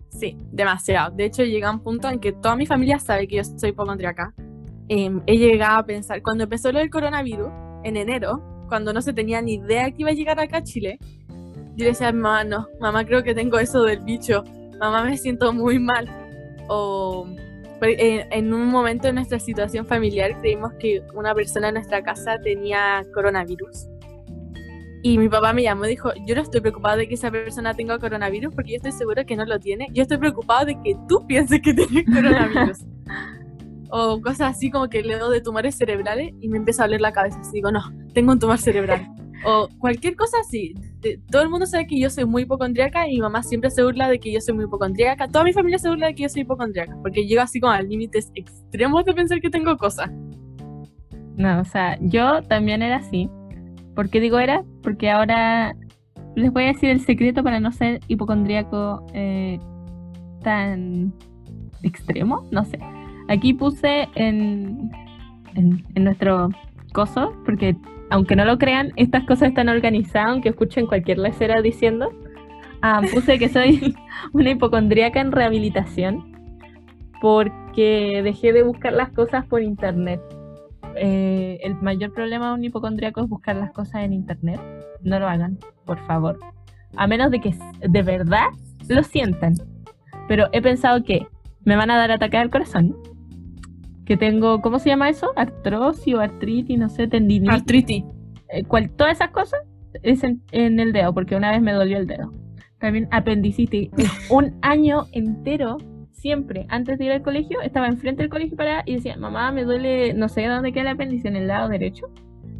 [0.08, 1.14] Sí, demasiado.
[1.14, 4.32] De hecho, llega un punto en que toda mi familia sabe que yo soy hipocondríaca.
[4.88, 7.50] Em, he llegado a pensar, cuando empezó lo del coronavirus,
[7.84, 10.98] en enero, cuando no se tenía ni idea que iba a llegar acá a Chile,
[11.76, 14.44] yo le decía a mi mamá, no, mamá creo que tengo eso del bicho,
[14.78, 16.08] mamá me siento muy mal.
[16.68, 17.26] O
[17.80, 22.38] pues, en un momento de nuestra situación familiar creímos que una persona en nuestra casa
[22.38, 23.88] tenía coronavirus.
[25.02, 27.72] Y mi papá me llamó y dijo, yo no estoy preocupado de que esa persona
[27.72, 29.88] tenga coronavirus porque yo estoy seguro que no lo tiene.
[29.92, 32.84] Yo estoy preocupado de que tú pienses que tiene coronavirus.
[33.90, 37.12] O cosas así como que leo de tumores cerebrales y me empieza a doler la
[37.12, 37.40] cabeza.
[37.40, 39.06] Así digo, no, tengo un tumor cerebral.
[39.44, 40.74] o cualquier cosa así.
[41.30, 44.08] todo el mundo sabe que yo soy muy hipocondríaca y mi mamá siempre se burla
[44.08, 45.28] de que yo soy muy hipocondríaca.
[45.28, 47.82] Toda mi familia se burla de que yo soy hipocondríaca porque llego así como a
[47.82, 50.10] límites extremos de pensar que tengo cosas.
[51.36, 53.30] No, o sea, yo también era así.
[53.94, 54.62] ¿Por qué digo era?
[54.82, 55.74] Porque ahora
[56.36, 59.58] les voy a decir el secreto para no ser hipocondríaco eh,
[60.42, 61.12] tan
[61.82, 62.78] extremo, no sé.
[63.30, 64.90] Aquí puse en,
[65.54, 66.50] en, en nuestro
[66.92, 67.76] coso, porque
[68.10, 72.10] aunque no lo crean, estas cosas están organizadas, aunque escuchen cualquier lecera diciendo.
[72.82, 73.94] Ah, puse que soy
[74.32, 76.32] una hipocondríaca en rehabilitación
[77.20, 80.20] porque dejé de buscar las cosas por internet.
[80.96, 84.60] Eh, el mayor problema de un hipocondríaco es buscar las cosas en internet.
[85.02, 86.36] No lo hagan, por favor.
[86.96, 88.46] A menos de que de verdad
[88.88, 89.54] lo sientan.
[90.26, 91.28] Pero he pensado que
[91.64, 92.96] me van a dar ataque al corazón
[94.10, 95.30] que tengo, ¿cómo se llama eso?
[95.36, 97.60] Artrosis o artritis, no sé, tendinitis.
[97.60, 98.04] Artritis.
[98.48, 98.64] Eh,
[98.96, 99.60] todas esas cosas
[100.02, 102.32] es en, el dedo, porque una vez me dolió el dedo.
[102.80, 103.88] También apendicitis.
[104.28, 105.76] Un año entero,
[106.10, 109.62] siempre, antes de ir al colegio, estaba enfrente del colegio para y decía, mamá, me
[109.62, 112.06] duele, no sé dónde queda el apéndice, en el lado derecho.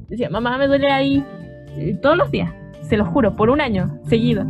[0.09, 1.25] Decía, mamá, me duele ahí
[1.79, 4.47] eh, todos los días, se lo juro, por un año seguido.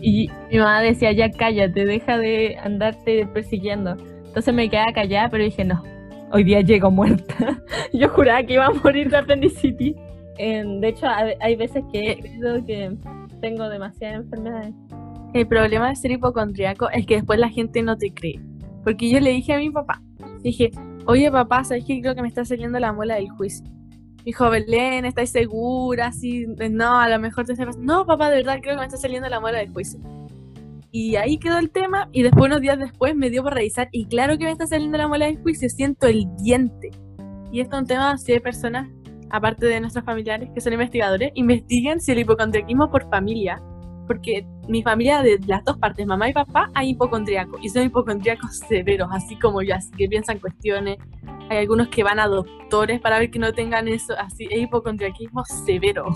[0.00, 3.96] Y mi mamá decía, ya cállate, deja de andarte persiguiendo.
[4.24, 5.82] Entonces me quedaba callada, pero dije, no,
[6.32, 7.62] hoy día llego muerta.
[7.92, 9.94] Yo juraba que iba a morir de apendicitis.
[10.36, 11.06] de hecho,
[11.40, 12.96] hay veces que he creído que
[13.40, 14.74] tengo demasiadas enfermedades.
[15.34, 18.40] El problema de ser hipocondriaco es que después la gente no te cree.
[18.84, 20.02] Porque yo le dije a mi papá,
[20.42, 20.70] dije,
[21.06, 23.66] oye papá, ¿sabes que creo que me está saliendo la muela del juicio?
[24.24, 26.12] Dijo, Belén, ¿estás segura?
[26.12, 27.76] Sí, no, a lo mejor te estás...
[27.78, 30.00] No, papá, de verdad creo que me está saliendo la muela del juicio.
[31.00, 34.06] Y ahí quedó el tema y después unos días después me dio por revisar y
[34.06, 36.90] claro que me está saliendo la muela del juicio, siento el diente.
[37.52, 38.88] Y esto es un tema si hay personas,
[39.30, 43.62] aparte de nuestros familiares que son investigadores, investiguen si el hipocondriaquismo por familia.
[44.08, 48.58] Porque mi familia de las dos partes, mamá y papá, hay hipocondriacos y son hipocondriacos
[48.68, 50.96] severos, así como yo, así que piensan cuestiones.
[51.48, 55.44] Hay algunos que van a doctores para ver que no tengan eso, así, es hipocondriaquismo
[55.44, 56.06] severo.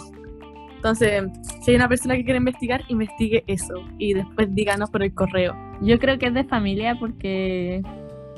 [0.82, 1.22] Entonces,
[1.60, 5.54] si hay una persona que quiere investigar, investigue eso y después díganos por el correo.
[5.80, 7.82] Yo creo que es de familia porque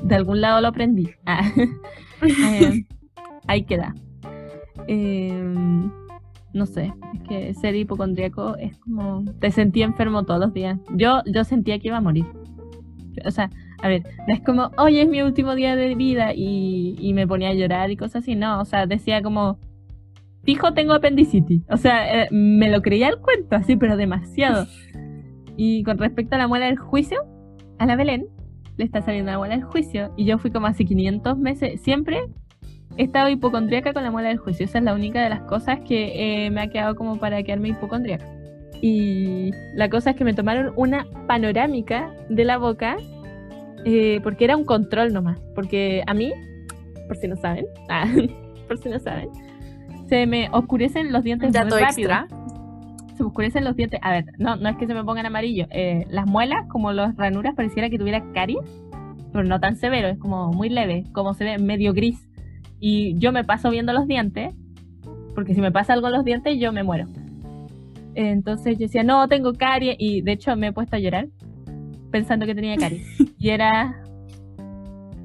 [0.02, 1.09] de algún lado lo aprendí.
[1.26, 1.50] Ah.
[2.22, 2.85] Eh,
[3.48, 3.94] ahí queda.
[4.87, 5.90] Em,
[6.52, 10.78] no sé, es que ser hipocondríaco es como te sentí enfermo todos los días.
[10.90, 12.26] Yo, yo sentía que iba a morir.
[13.24, 13.50] O sea,
[13.83, 17.48] a ver, es como, hoy es mi último día de vida y, y me ponía
[17.48, 19.59] a llorar y cosas así, no, o sea, decía como,
[20.44, 21.62] fijo tengo apendicitis.
[21.70, 24.66] O sea, eh, me lo creía el cuento así, pero demasiado.
[25.57, 27.24] Y con respecto a la muela del juicio,
[27.78, 28.26] a la Belén
[28.76, 32.24] le está saliendo la muela del juicio y yo fui como hace 500 meses, siempre
[32.96, 34.64] he estado hipocondríaca con la muela del juicio.
[34.64, 37.68] Esa es la única de las cosas que eh, me ha quedado como para quedarme
[37.68, 38.26] hipocondríaca.
[38.80, 42.96] Y la cosa es que me tomaron una panorámica de la boca
[43.85, 45.40] eh, porque era un control nomás.
[45.54, 46.33] Porque a mí,
[47.07, 48.07] por si no saben, ah,
[48.68, 49.30] por si no saben,
[50.08, 52.10] se me oscurecen los dientes muy rápido.
[53.16, 54.00] Se me oscurecen los dientes.
[54.02, 55.66] A ver, no, no es que se me pongan amarillo.
[55.70, 58.58] Eh, las muelas, como las ranuras, pareciera que tuviera caries,
[59.32, 62.28] pero no tan severo, es como muy leve, como se ve medio gris.
[62.80, 64.54] Y yo me paso viendo los dientes,
[65.34, 67.06] porque si me pasa algo en los dientes, yo me muero.
[68.14, 71.28] Entonces yo decía, no, tengo caries, y de hecho me he puesto a llorar
[72.10, 73.06] pensando que tenía caries.
[73.38, 74.03] y era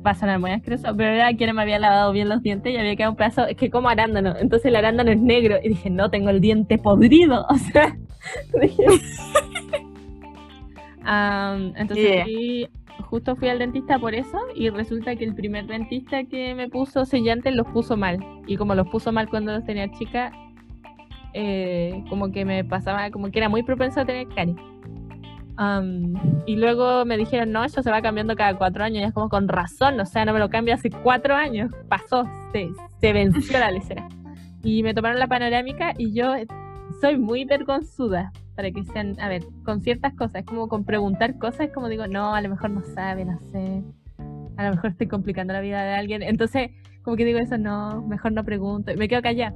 [0.05, 2.77] va a sonar muy asqueroso, pero era quien me había lavado bien los dientes y
[2.77, 5.57] había quedado un pedazo, es que como arándano, entonces el arándano es negro.
[5.63, 7.97] Y dije, no, tengo el diente podrido, o sea,
[8.62, 8.83] dije...
[11.75, 12.69] entonces
[13.09, 17.05] justo fui al dentista por eso y resulta que el primer dentista que me puso
[17.05, 18.19] sellantes los puso mal.
[18.45, 20.31] Y como los puso mal cuando los tenía chica,
[21.33, 24.57] eh, como que me pasaba, como que era muy propenso a tener caries
[26.45, 29.02] y luego me dijeron, no, eso se va cambiando cada cuatro años.
[29.02, 31.72] Y es como con razón, o sea, no me lo cambio hace cuatro años.
[31.89, 32.69] Pasó, se,
[33.02, 34.08] se venció la lecera.
[34.63, 36.34] Y me tomaron la panorámica y yo
[37.02, 41.38] soy muy vergonzuda para que sean, a ver, con ciertas cosas, es como con preguntar
[41.38, 43.84] cosas, es como digo, no, a lo mejor no sabe, no sé,
[44.58, 46.22] a lo mejor estoy complicando la vida de alguien.
[46.24, 46.72] Entonces,
[47.04, 49.56] como que digo eso, no, mejor no pregunto, y me quedo callada.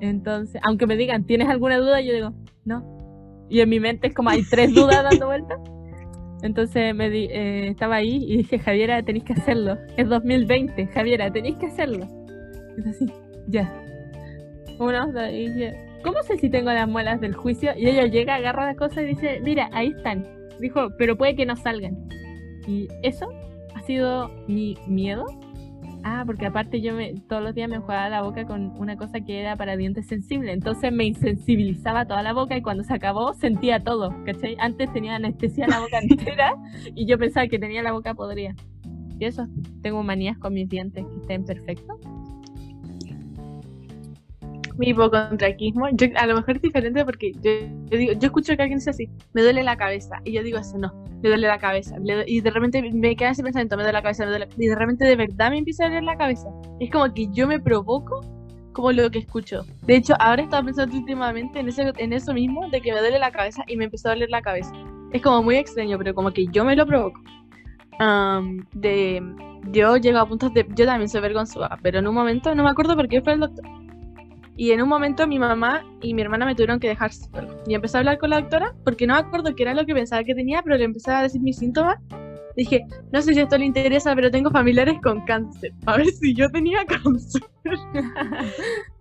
[0.00, 2.00] Entonces, aunque me digan, ¿tienes alguna duda?
[2.00, 2.32] Yo digo,
[2.64, 2.93] no,
[3.54, 5.60] y en mi mente es como hay tres dudas dando vueltas.
[6.42, 9.78] Entonces me di, eh, estaba ahí y dije, Javiera, tenéis que hacerlo.
[9.96, 12.04] Es 2020, Javiera, tenéis que hacerlo.
[12.76, 13.06] Es así,
[13.46, 13.72] ya.
[14.80, 17.70] Uno, dos, y dije, ¿cómo sé si tengo las muelas del juicio?
[17.76, 20.26] Y ella llega, agarra las cosas y dice, mira, ahí están.
[20.58, 22.08] Dijo, pero puede que no salgan.
[22.66, 23.28] Y eso
[23.76, 25.26] ha sido mi miedo
[26.06, 29.22] Ah, porque aparte yo me, todos los días me enjuagaba la boca con una cosa
[29.22, 30.52] que era para dientes sensibles.
[30.52, 34.54] Entonces me insensibilizaba toda la boca y cuando se acabó sentía todo, ¿cachai?
[34.58, 36.56] Antes tenía anestesia la boca entera
[36.94, 38.54] y yo pensaba que tenía la boca podrida.
[39.18, 39.48] Y eso,
[39.80, 41.98] tengo manías con mis dientes que estén perfectos
[44.76, 47.50] mi hipocontraquismo, yo, a lo mejor es diferente porque yo,
[47.96, 50.78] digo, yo escucho que alguien dice así, me duele la cabeza, y yo digo eso,
[50.78, 54.02] no, me duele la cabeza, y de repente me queda ese pensamiento, me duele la
[54.02, 56.48] cabeza, me duele, y de repente de verdad me empieza a doler la cabeza.
[56.80, 58.20] Es como que yo me provoco
[58.72, 59.64] como lo que escucho.
[59.86, 63.18] De hecho, ahora estaba pensando últimamente en, ese, en eso mismo, de que me duele
[63.18, 64.70] la cabeza y me empezó a doler la cabeza.
[65.12, 67.18] Es como muy extraño, pero como que yo me lo provoco.
[68.74, 69.22] de,
[69.70, 70.66] yo llego a puntos de...
[70.74, 73.40] Yo también soy vergonzosa, pero en un momento, no me acuerdo por qué fue el
[73.40, 73.64] doctor
[74.56, 77.62] y en un momento mi mamá y mi hermana me tuvieron que dejar solo.
[77.66, 79.94] Y empecé a hablar con la doctora porque no me acuerdo qué era lo que
[79.94, 81.98] pensaba que tenía, pero le empecé a decir mis síntomas.
[82.56, 85.72] Dije, no sé si esto le interesa, pero tengo familiares con cáncer.
[85.86, 87.42] A ver si yo tenía cáncer.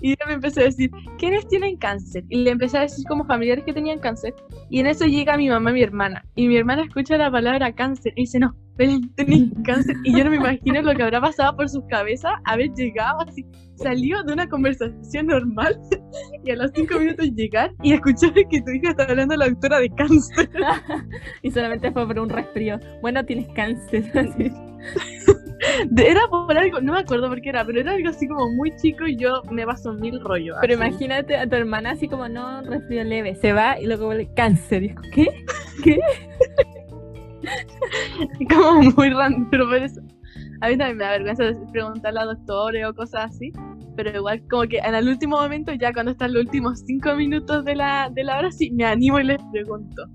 [0.02, 0.90] y yo me empecé a decir,
[1.20, 2.24] ¿quiénes tienen cáncer?
[2.30, 4.34] Y le empecé a decir como familiares que tenían cáncer.
[4.72, 6.26] Y en eso llega mi mamá y mi hermana.
[6.34, 9.96] Y mi hermana escucha la palabra cáncer y dice, no, Belén, tenés cáncer.
[10.04, 13.46] Y yo no me imagino lo que habrá pasado por sus cabezas haber llegado así.
[13.76, 15.80] Salió de una conversación normal
[16.44, 19.50] y a los cinco minutos llegar y escuchar que tu hija está hablando a la
[19.50, 20.50] doctora de cáncer.
[21.42, 22.80] y solamente fue por un resfrío.
[23.02, 24.12] Bueno, tienes cáncer.
[25.98, 28.76] era por algo, no me acuerdo por qué era, pero era algo así como muy
[28.76, 30.56] chico y yo me paso mil rollo.
[30.62, 34.30] Pero imagínate a tu hermana así como, no, resfrío leve, se va y luego vuelve
[34.34, 34.84] cáncer.
[34.84, 35.28] Y ¿qué?
[35.84, 36.00] ¿Qué?
[38.50, 40.02] como muy random, pero por eso.
[40.64, 43.52] A mí también me da vergüenza preguntarle a doctores o cosas así,
[43.98, 47.66] pero igual como que en el último momento, ya cuando están los últimos cinco minutos
[47.66, 50.06] de la, de la hora, sí, me animo y les pregunto.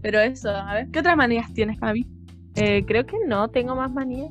[0.00, 2.06] Pero eso, a ver, ¿qué otras manías tienes, Javi?
[2.54, 4.30] Eh, creo que no, tengo más manías.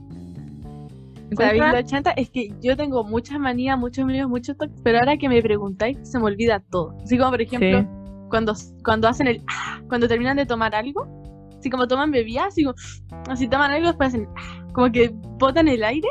[1.29, 5.29] David 80 es que yo tengo muchas manías, muchos miedos, muchos toques, pero ahora que
[5.29, 6.97] me preguntáis se me olvida todo.
[7.03, 7.87] Así como por ejemplo,
[8.29, 11.05] cuando, cuando hacen el ah, cuando terminan de tomar algo,
[11.67, 12.75] así como toman bebidas, así como
[13.29, 14.27] así toman algo, después hacen
[14.71, 16.07] como que botan el aire.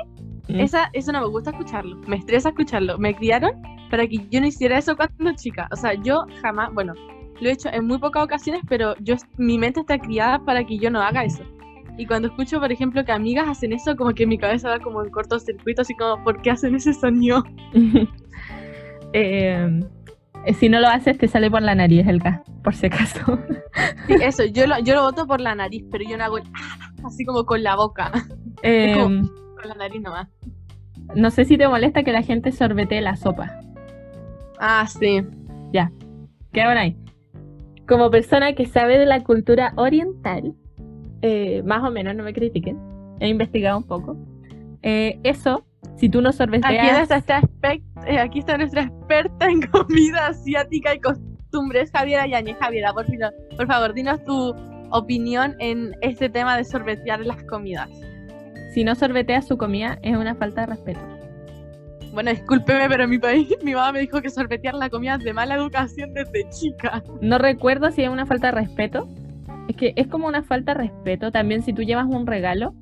[0.48, 0.60] Mm.
[0.60, 2.98] Esa, eso no me gusta escucharlo, me estresa escucharlo.
[2.98, 3.52] Me criaron
[3.90, 5.68] para que yo no hiciera eso cuando chica.
[5.72, 6.92] O sea, yo jamás, bueno,
[7.40, 10.78] lo he hecho en muy pocas ocasiones, pero yo mi mente está criada para que
[10.78, 11.42] yo no haga eso.
[11.98, 15.02] Y cuando escucho, por ejemplo, que amigas hacen eso, como que mi cabeza va como
[15.02, 17.42] en cortocircuito, así como, ¿por qué hacen ese sonido?
[19.12, 19.80] Eh,
[20.54, 23.38] si no lo haces, te sale por la nariz el gas, por si acaso.
[24.06, 26.44] Sí, eso, yo lo, yo lo boto por la nariz, pero yo no hago el
[27.04, 28.10] así como con la boca.
[28.62, 30.28] Eh, Es como- Con la nariz nomás.
[31.14, 33.60] no sé si te molesta que la gente sorbetee la sopa.
[34.58, 35.22] Ah, sí.
[36.52, 36.96] ¿Qué habrá ahí?
[37.86, 40.54] Como persona que sabe de la cultura oriental,
[41.20, 42.78] eh, más o menos, no me critiquen,
[43.20, 44.16] he investigado un poco.
[44.82, 45.66] eh, eso,
[45.96, 47.10] si tú no Aquí, sorbeteas...
[47.10, 47.72] está, está
[48.06, 52.56] eh, aquí está nuestra experta en comida asiática y costumbres, Javiera Yañez.
[52.58, 53.06] Javiera, por,
[53.56, 54.54] por favor, dinos tu
[54.90, 57.90] opinión en este tema de sorbetear las comidas.
[58.74, 61.00] Si no sorbeteas su comida, es una falta de respeto.
[62.12, 65.24] Bueno, discúlpeme, pero en mi país mi mamá me dijo que sorbetear la comida es
[65.24, 67.02] de mala educación desde chica.
[67.20, 69.08] No recuerdo si es una falta de respeto.
[69.68, 71.32] Es que es como una falta de respeto.
[71.32, 72.74] También si tú llevas un regalo,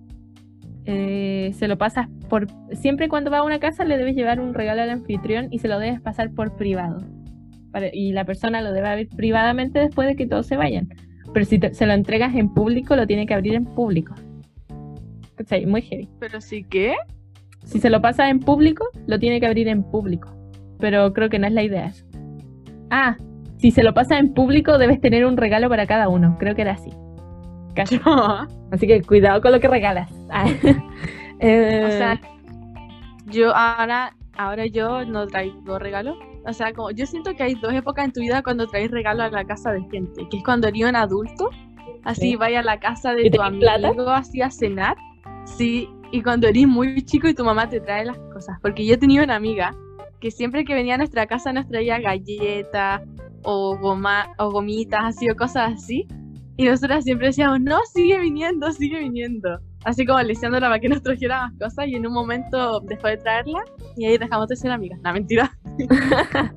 [0.86, 2.46] eh, se lo pasas por...
[2.72, 5.68] Siempre cuando vas a una casa le debes llevar un regalo al anfitrión y se
[5.68, 6.98] lo debes pasar por privado.
[7.72, 10.88] Para- y la persona lo debe abrir privadamente después de que todos se vayan.
[11.32, 14.14] Pero si te- se lo entregas en público, lo tiene que abrir en público.
[15.36, 15.66] ¿Cachai?
[15.66, 16.08] Muy heavy.
[16.20, 16.94] Pero sí que.
[17.64, 20.28] Si se lo pasa en público, lo tiene que abrir en público.
[20.78, 22.04] Pero creo que no es la idea eso.
[22.90, 23.16] Ah,
[23.56, 26.36] si se lo pasa en público, debes tener un regalo para cada uno.
[26.38, 26.90] Creo que era así.
[27.74, 27.98] Casi.
[28.70, 30.12] Así que cuidado con lo que regalas.
[30.30, 30.46] Ah.
[31.40, 32.20] Eh, O sea,
[33.26, 36.16] yo ahora, ahora yo no traigo regalo.
[36.46, 39.24] O sea, como yo siento que hay dos épocas en tu vida cuando traes regalo
[39.24, 41.50] a la casa de gente, que es cuando eres un adulto,
[42.04, 42.36] así Sí.
[42.36, 44.16] vaya a la casa de ¿Y tu amigo plata?
[44.16, 44.96] así a cenar,
[45.44, 48.98] sí, y cuando eres muy chico y tu mamá te trae las cosas, porque yo
[48.98, 49.74] tenía una amiga
[50.20, 53.02] que siempre que venía a nuestra casa nos traía galletas
[53.42, 56.06] o goma o gomitas así o cosas así,
[56.56, 59.58] y nosotras siempre decíamos, no, sigue viniendo, sigue viniendo.
[59.84, 63.18] Así como aliciándola para que nos trajera más cosas y en un momento dejó de
[63.18, 63.62] traerla
[63.96, 64.98] y ahí dejamos de ser amigas.
[65.02, 65.56] No, mentira.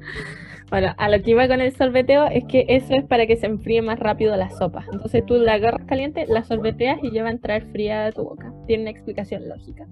[0.69, 3.45] Bueno, a lo que iba con el sorbeteo es que eso es para que se
[3.45, 4.83] enfríe más rápido la sopa.
[4.91, 8.51] Entonces tú la agarras caliente, la sorbeteas y lleva a entrar fría de tu boca.
[8.67, 9.87] Tiene una explicación lógica.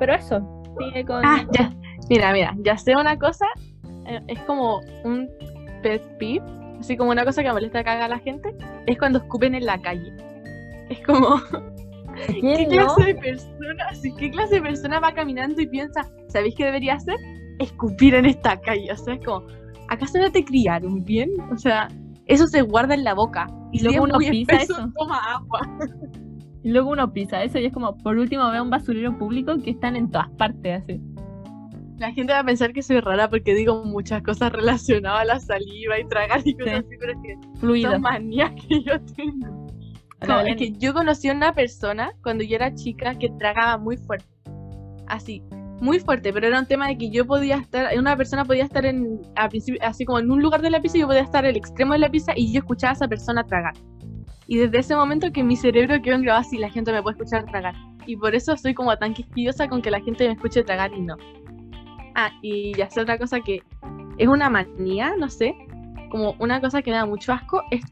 [0.00, 1.24] Pero eso, sigue con...
[1.24, 1.72] Ah, ya.
[2.10, 3.46] Mira, mira, ya sé una cosa.
[4.06, 5.30] eh, es como un
[5.84, 6.44] pet peeve,
[6.80, 8.56] así como una cosa que molesta que haga a la gente.
[8.86, 10.12] Es cuando escupen en la calle.
[10.90, 11.36] Es como,
[12.26, 12.68] ¿qué ¿Quién no?
[12.94, 13.86] clase de persona?
[14.18, 17.16] ¿Qué clase de persona va caminando y piensa, ¿sabéis qué debería hacer?
[17.58, 18.90] Escupir en esta calle.
[18.92, 19.46] O sea, es como,
[19.88, 21.30] ¿acaso no te criaron bien?
[21.52, 21.88] O sea,
[22.26, 23.46] eso se guarda en la boca.
[23.72, 24.92] Y luego si es uno pisa espeso, eso.
[24.96, 25.60] toma agua.
[26.64, 29.70] Y luego uno pisa eso y es como, por último, ve un basurero público que
[29.70, 31.00] están en todas partes así.
[31.98, 35.40] La gente va a pensar que soy rara porque digo muchas cosas relacionadas a la
[35.40, 36.86] saliva y tragar y cosas Sí.
[36.86, 37.92] así, pero es que Fluido.
[37.92, 39.61] son manías que yo tengo.
[40.26, 43.96] No, es que yo conocí a una persona cuando yo era chica que tragaba muy
[43.96, 44.26] fuerte.
[45.06, 45.42] Así,
[45.80, 48.86] muy fuerte, pero era un tema de que yo podía estar, una persona podía estar
[48.86, 51.44] en, al principio, así como en un lugar de la pizza, y yo podía estar
[51.44, 53.74] el extremo de la pizza y yo escuchaba a esa persona tragar.
[54.46, 57.46] Y desde ese momento que mi cerebro quedó engravado así, la gente me puede escuchar
[57.46, 57.74] tragar.
[58.06, 61.00] Y por eso soy como tan quisquillosa con que la gente me escuche tragar y
[61.00, 61.16] no.
[62.14, 63.62] Ah, y ya sé otra cosa que
[64.18, 65.54] es una manía, no sé,
[66.10, 67.82] como una cosa que me da mucho asco es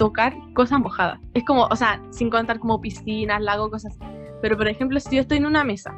[0.00, 1.20] tocar cosas mojadas.
[1.34, 4.10] Es como, o sea, sin contar como piscinas, lagos, cosas así.
[4.40, 5.94] Pero por ejemplo, si yo estoy en una mesa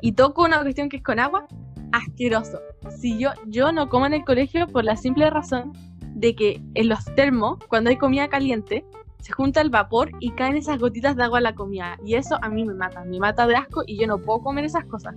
[0.00, 1.46] y toco una cuestión que es con agua,
[1.92, 2.60] asqueroso.
[2.98, 5.72] Si yo, yo no como en el colegio por la simple razón
[6.14, 8.86] de que en los termos, cuando hay comida caliente,
[9.20, 11.98] se junta el vapor y caen esas gotitas de agua a la comida.
[12.06, 14.64] Y eso a mí me mata, me mata de asco y yo no puedo comer
[14.64, 15.14] esas cosas.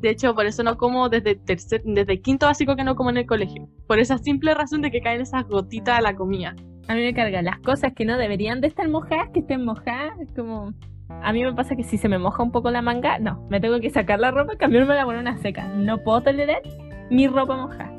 [0.00, 3.18] De hecho, por eso no como desde tercer, desde quinto básico que no como en
[3.18, 3.68] el colegio.
[3.86, 6.56] Por esa simple razón de que caen esas gotitas a la comida.
[6.88, 10.12] A mí me carga las cosas que no deberían de estar mojadas, que estén mojadas.
[10.36, 10.72] Como.
[11.22, 13.60] A mí me pasa que si se me moja un poco la manga, no, me
[13.60, 15.68] tengo que sacar la ropa y cambiármela por una seca.
[15.68, 16.62] No puedo tolerar
[17.10, 17.92] mi ropa mojada.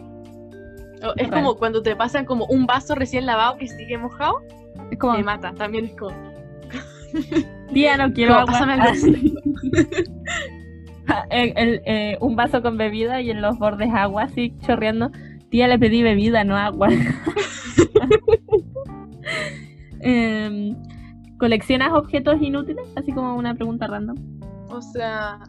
[1.05, 4.41] O Es como cuando te pasan como un vaso recién lavado que sigue mojado,
[4.91, 5.53] Es como, me mata.
[5.53, 6.15] También es como,
[7.73, 8.45] tía, no quiero agua.
[8.53, 9.07] pásame el Ah, vaso.
[11.29, 15.11] el- el, eh, un vaso con bebida y en los bordes agua así chorreando.
[15.49, 16.87] Tía, le pedí bebida, no agua.
[20.01, 20.75] Em,
[21.39, 22.85] ¿Coleccionas objetos inútiles?
[22.95, 24.15] Así como una pregunta random.
[24.69, 25.39] O sea,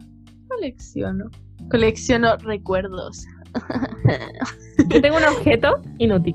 [0.48, 1.30] colecciono.
[1.70, 3.24] Colecciono recuerdos.
[4.88, 6.34] Yo tengo un objeto inútil,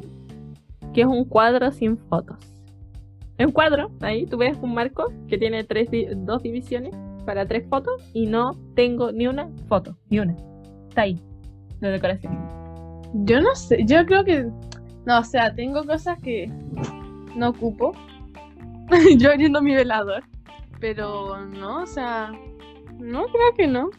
[0.93, 2.37] que es un cuadro sin fotos.
[3.37, 6.93] Es un cuadro, ahí tú ves un marco que tiene tres, di- dos divisiones
[7.25, 10.35] para tres fotos y no tengo ni una foto, ni una.
[10.89, 11.19] Está ahí,
[11.79, 12.37] de decoración.
[13.25, 14.45] Yo no sé, yo creo que.
[15.05, 16.51] No, o sea, tengo cosas que
[17.35, 17.93] no ocupo.
[19.17, 20.23] yo abriendo mi velador.
[20.79, 22.31] Pero no, o sea,
[22.99, 23.89] no creo que no.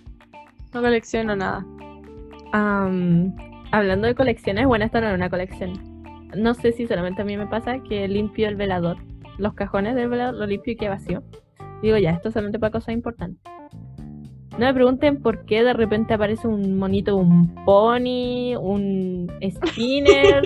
[0.72, 1.66] No colecciono nada.
[2.52, 3.34] Am,
[3.72, 5.72] hablando de colecciones, bueno, esto no es una colección.
[6.36, 8.98] No sé si solamente a mí me pasa que limpio el velador.
[9.38, 11.22] Los cajones del velador lo limpio y queda vacío.
[11.82, 13.42] Digo, ya, esto es solamente para cosas importantes.
[14.52, 20.42] No me pregunten por qué de repente aparece un monito, un pony, un spinner,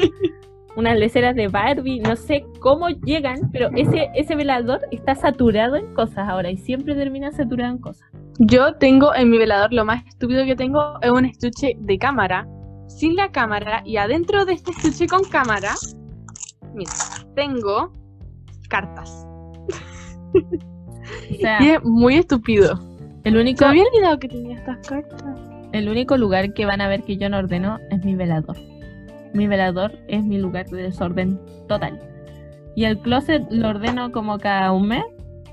[0.77, 2.01] unas leceras de Barbie.
[2.01, 6.95] No sé cómo llegan, pero ese, ese velador está saturado en cosas ahora y siempre
[6.95, 8.09] termina saturado en cosas.
[8.39, 12.47] Yo tengo en mi velador lo más estúpido que tengo es un estuche de cámara
[12.89, 15.73] sin la cámara y adentro de este estuche con cámara,
[16.75, 16.91] mira,
[17.35, 17.93] tengo
[18.69, 19.27] cartas.
[20.35, 22.79] O sea, Y es muy estúpido.
[23.25, 25.23] el único, Se había olvidado que tenía estas cartas.
[25.73, 28.57] el único lugar que van a ver que yo no ordeno es mi velador.
[29.35, 32.01] Mi velador es mi lugar de desorden total.
[32.77, 35.05] Y el closet lo ordeno como cada un mes,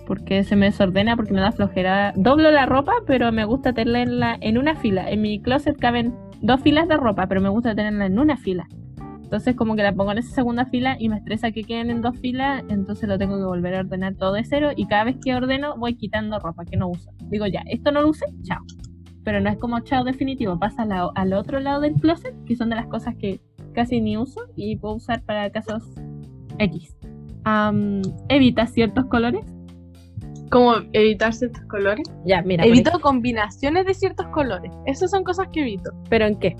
[0.07, 2.13] porque se me desordena, porque me da flojera.
[2.15, 5.09] Doblo la ropa, pero me gusta tenerla en, una fila.
[5.09, 8.67] En mi closet caben dos filas de ropa, pero me gusta tenerla en una fila.
[9.23, 12.01] Entonces como que la pongo en esa segunda fila y me estresa que queden en
[12.01, 15.15] dos filas, entonces lo tengo que volver a ordenar todo de cero y cada vez
[15.23, 17.11] que ordeno voy quitando ropa que no uso.
[17.29, 18.59] Digo ya, esto no lo usé, chao.
[19.23, 22.69] Pero no es como chao definitivo, pasa al, al otro lado del closet, que son
[22.69, 23.39] de las cosas que
[23.73, 25.83] casi ni uso y puedo usar para casos
[26.59, 26.95] X.
[27.43, 29.45] Am, evita ciertos colores.
[30.49, 32.07] Como evitar ciertos colores.
[32.25, 32.65] Ya, mira.
[32.65, 34.71] evito combinaciones de ciertos colores.
[34.85, 35.91] Esas son cosas que evito.
[36.09, 36.55] ¿Pero en qué?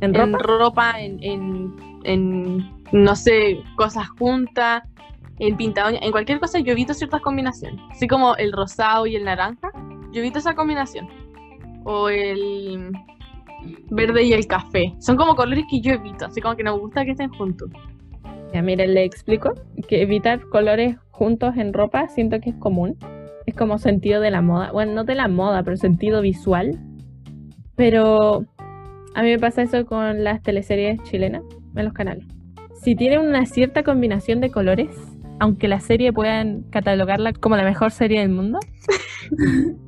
[0.00, 0.42] ¿En En ropa?
[0.58, 1.74] ropa, en, en,
[2.04, 4.82] en, no sé, cosas juntas,
[5.38, 7.80] en pinta uña, en cualquier cosa yo evito ciertas combinaciones.
[7.90, 9.70] Así como el rosado y el naranja,
[10.12, 11.08] yo evito esa combinación.
[11.84, 12.92] O el
[13.90, 14.94] verde y el café.
[14.98, 17.70] Son como colores que yo evito, así como que no me gusta que estén juntos.
[18.52, 19.52] Ya, miren, le explico
[19.88, 22.96] que evitar colores juntos en ropa siento que es común.
[23.46, 24.72] Es como sentido de la moda.
[24.72, 26.78] Bueno, no de la moda, pero sentido visual.
[27.76, 28.44] Pero
[29.14, 31.42] a mí me pasa eso con las teleseries chilenas
[31.74, 32.26] en los canales.
[32.82, 34.90] Si tienen una cierta combinación de colores,
[35.38, 38.58] aunque la serie puedan catalogarla como la mejor serie del mundo,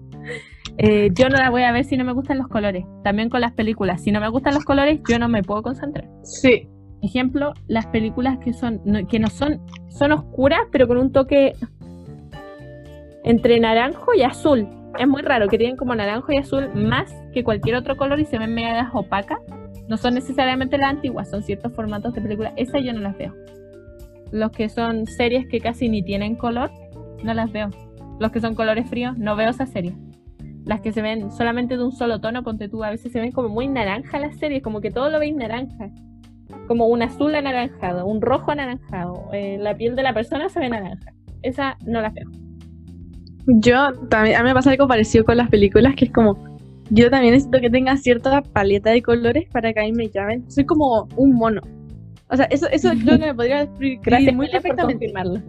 [0.78, 2.84] eh, yo no la voy a ver si no me gustan los colores.
[3.02, 4.02] También con las películas.
[4.02, 6.08] Si no me gustan los colores, yo no me puedo concentrar.
[6.22, 6.68] Sí.
[7.02, 11.54] Ejemplo, las películas que son no, que no son son oscuras, pero con un toque
[13.24, 14.68] entre naranjo y azul.
[14.98, 18.24] Es muy raro que tienen como naranjo y azul más que cualquier otro color y
[18.24, 19.38] se ven medias opacas.
[19.88, 22.52] No son necesariamente las antiguas, son ciertos formatos de películas.
[22.56, 23.34] Esas yo no las veo.
[24.30, 26.70] Los que son series que casi ni tienen color,
[27.22, 27.70] no las veo.
[28.18, 29.94] Los que son colores fríos, no veo esas series.
[30.68, 33.32] Las que se ven solamente de un solo tono, ponte tú, a veces se ven
[33.32, 35.90] como muy naranja las series, como que todo lo veis naranja
[36.66, 39.28] como un azul anaranjado, un rojo anaranjado.
[39.32, 41.12] eh, la piel de la persona se ve naranja.
[41.42, 42.28] Esa no la veo.
[43.46, 46.36] Yo también, a mí me pasa algo parecido con las películas, que es como,
[46.90, 50.50] yo también necesito que tenga cierta paleta de colores para que a mí me llamen.
[50.50, 51.62] Soy como un mono.
[52.30, 55.06] O sea, eso, eso creo que me podría describir Gracias muy por perfectamente.
[55.06, 55.40] confirmarlo.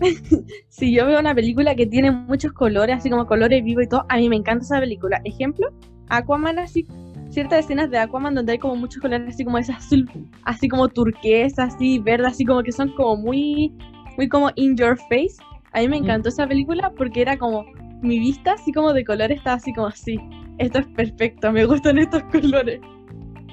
[0.68, 4.04] Si yo veo una película que tiene muchos colores, así como colores vivos y todo,
[4.08, 5.20] a mí me encanta esa película.
[5.24, 5.68] Ejemplo,
[6.08, 6.86] Aquaman, así,
[7.30, 10.08] ciertas escenas de Aquaman donde hay como muchos colores, así como ese azul,
[10.44, 13.72] así como turquesa, así, verde, así como que son como muy,
[14.16, 15.36] muy como in your face.
[15.72, 16.04] A mí me Mm.
[16.04, 17.64] encantó esa película porque era como,
[18.00, 20.18] mi vista así como de colores estaba así como así.
[20.58, 22.80] Esto es perfecto, me gustan estos colores.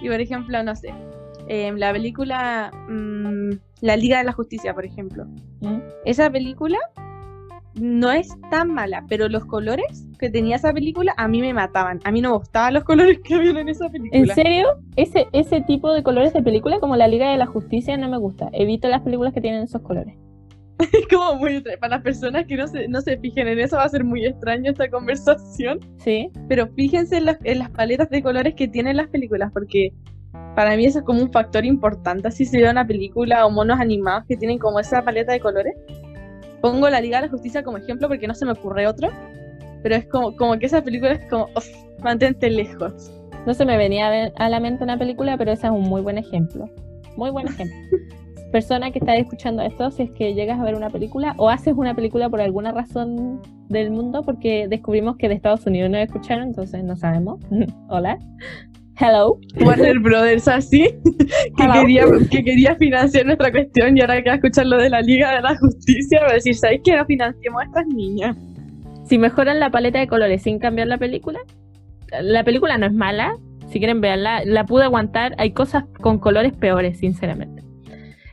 [0.02, 0.94] Y por ejemplo, no sé,
[1.48, 5.26] eh, la película mm, La Liga de la Justicia, por ejemplo
[5.62, 5.80] ¿Mm?
[6.06, 6.78] esa película
[7.80, 12.00] no es tan mala, pero los colores que tenía esa película a mí me mataban.
[12.06, 14.34] A mí no me gustaban los colores que había en esa ¿En película.
[14.34, 14.68] serio?
[14.96, 18.18] Ese, ese tipo de colores de película, como la Liga de la Justicia, no me
[18.18, 18.50] gusta.
[18.54, 20.16] Evito las películas que tienen esos colores.
[20.94, 21.80] Es como muy extraño.
[21.80, 24.26] Para las personas que no se, no se fijen en eso va a ser muy
[24.26, 25.80] extraño esta conversación.
[25.98, 26.30] Sí.
[26.48, 29.94] Pero fíjense en las, en las paletas de colores que tienen las películas, porque
[30.56, 32.28] para mí eso es como un factor importante.
[32.28, 35.74] Así se ve una película o monos animados que tienen como esa paleta de colores.
[36.62, 39.10] Pongo la Liga de la Justicia como ejemplo porque no se me ocurre otro.
[39.84, 41.68] Pero es como, como que esa película es como, "Uf,
[42.02, 43.12] mantente lejos.
[43.46, 45.82] No se me venía a, ver- a la mente una película, pero esa es un
[45.84, 46.68] muy buen ejemplo.
[47.18, 47.76] Muy buen ejemplo.
[48.52, 51.74] Persona que está escuchando esto, si es que llegas a ver una película o haces
[51.76, 56.48] una película por alguna razón del mundo, porque descubrimos que de Estados Unidos no escucharon,
[56.48, 57.40] entonces no sabemos.
[57.90, 58.18] Hola.
[58.98, 59.40] Hello.
[59.60, 60.88] Warner Brothers así,
[61.58, 64.90] que quería, que quería financiar nuestra cuestión y ahora que va a escuchar lo de
[64.90, 66.96] la Liga de la Justicia va a decir, ¿sabes qué?
[66.96, 68.38] No financiemos a estas niñas.
[69.06, 71.40] Si mejoran la paleta de colores sin cambiar la película,
[72.22, 73.36] la película no es mala.
[73.70, 75.36] Si quieren verla, la pude aguantar.
[75.38, 77.64] Hay cosas con colores peores, sinceramente.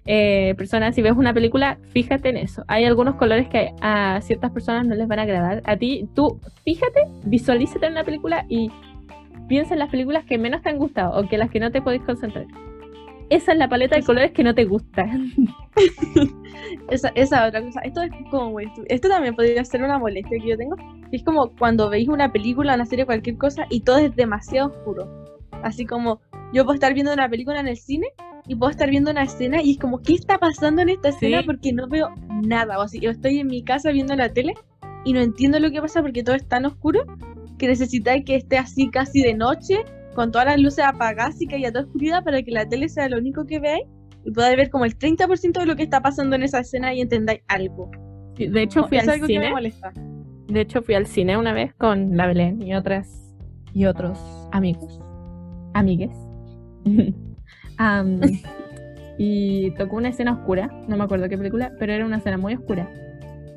[0.04, 2.64] eh, personas, si ves una película, fíjate en eso.
[2.68, 5.62] Hay algunos colores que a ciertas personas no les van a agradar.
[5.64, 8.70] A ti, tú, fíjate, visualízate en una película y
[9.48, 11.82] piensa en las películas que menos te han gustado o que las que no te
[11.82, 12.46] podéis concentrar.
[13.30, 15.06] Esa es la paleta de colores que no te gusta.
[16.90, 17.80] esa, esa otra cosa.
[17.80, 20.76] Esto es como, esto también podría ser una molestia que yo tengo.
[21.12, 25.08] Es como cuando veis una película, una serie, cualquier cosa y todo es demasiado oscuro.
[25.62, 26.20] Así como
[26.52, 28.08] yo puedo estar viendo una película en el cine
[28.46, 31.42] y puedo estar viendo una escena y es como, ¿qué está pasando en esta escena?
[31.44, 32.78] Porque no veo nada.
[32.80, 34.54] O sea, yo estoy en mi casa viendo la tele
[35.04, 37.04] y no entiendo lo que pasa porque todo es tan oscuro
[37.62, 39.84] que necesitáis que esté así casi de noche,
[40.16, 43.08] con todas las luces apagadas y que haya toda oscuridad para que la tele sea
[43.08, 43.84] lo único que veáis
[44.24, 47.00] y podáis ver como el 30% de lo que está pasando en esa escena y
[47.00, 47.88] entendáis algo.
[48.36, 49.52] de hecho, fui al cine.
[50.48, 53.32] De hecho, fui al cine una vez con la Belén y otras
[53.72, 54.18] y otros
[54.50, 55.00] amigos,
[55.74, 56.16] amigues.
[59.18, 62.54] y tocó una escena oscura, no me acuerdo qué película, pero era una escena muy
[62.54, 62.92] oscura.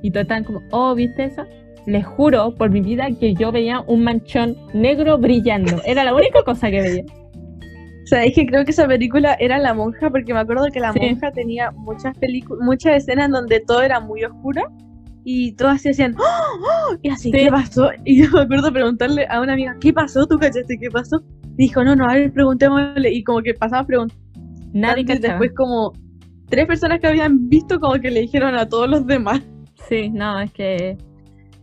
[0.03, 1.43] Y todos estaban como, oh, ¿viste eso?
[1.85, 5.81] Les juro por mi vida que yo veía un manchón negro brillando.
[5.85, 7.03] Era la única cosa que veía.
[8.03, 10.79] O sea, es que creo que esa película era La Monja, porque me acuerdo que
[10.79, 12.15] La Monja tenía muchas
[12.61, 14.61] muchas escenas en donde todo era muy oscuro
[15.23, 16.21] y todas se hacían, ¡Oh!
[16.21, 16.97] ¡Oh!
[17.01, 17.89] y así, ¿qué pasó?
[18.03, 20.27] Y yo me acuerdo preguntarle a una amiga, ¿qué pasó?
[20.27, 21.23] ¿Tú cachaste qué pasó?
[21.57, 23.11] dijo, no, no, a ver, preguntémosle.
[23.11, 24.23] Y como que pasaba preguntando.
[24.73, 25.93] Nadie que Después como
[26.49, 29.41] tres personas que habían visto como que le dijeron a todos los demás.
[29.89, 30.97] Sí, no, es que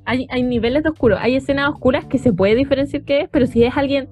[0.04, 1.16] hay, hay niveles de oscuro.
[1.18, 4.08] Hay escenas oscuras que se puede diferenciar qué es, pero si es alguien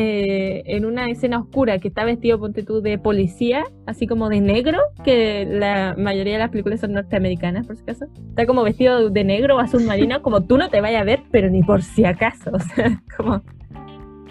[0.00, 4.40] eh, en una escena oscura que está vestido, ponte tú, de policía, así como de
[4.40, 9.10] negro, que la mayoría de las películas son norteamericanas, por si acaso, está como vestido
[9.10, 11.82] de negro o azul marino, como tú no te vayas a ver, pero ni por
[11.82, 13.42] si acaso, o sea, como...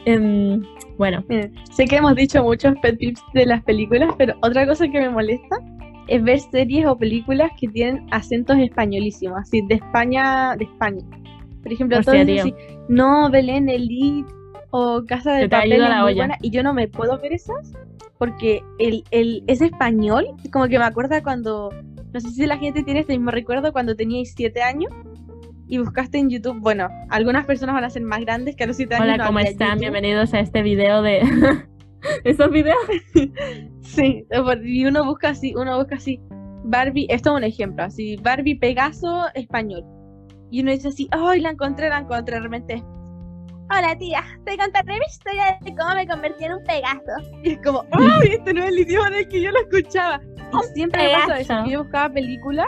[0.05, 0.63] Em,
[0.97, 1.21] bueno.
[1.69, 5.09] sé que hemos dicho muchos pet tips de las películas, pero otra cosa que me
[5.09, 5.57] molesta
[6.07, 11.01] es ver series o películas que tienen acentos españolísimos, así de España, de España.
[11.61, 12.55] Por ejemplo, todos dicen
[12.87, 14.31] no, Belén, Elite
[14.71, 17.73] o Casa de Papel es muy buena, y yo no me puedo ver esas
[18.17, 21.69] porque el, el, es español, como que me acuerda cuando,
[22.13, 24.91] no sé si la gente tiene este mismo recuerdo cuando teníais siete años
[25.67, 28.77] y buscaste en YouTube, bueno, algunas personas van a ser más grandes que a los
[28.77, 29.15] 7 años.
[29.15, 29.79] Hola, ¿cómo están?
[29.79, 31.21] Bienvenidos a este video de
[32.23, 32.77] esos videos.
[33.81, 34.25] sí,
[34.63, 36.19] y uno busca así, uno busca así,
[36.63, 39.83] Barbie, esto es un ejemplo, así, Barbie Pegaso español.
[40.49, 42.39] Y uno dice así, ¡ay, la encontré, la encontré!
[42.39, 42.83] Realmente
[43.69, 47.11] Hola tía, te contaré mi historia de cómo me convertí en un Pegaso.
[47.43, 48.29] Y es como, ¡ay!
[48.31, 50.21] Este no es el idioma en el que yo lo escuchaba.
[50.53, 52.67] Y siempre me pasa eso, yo buscaba películas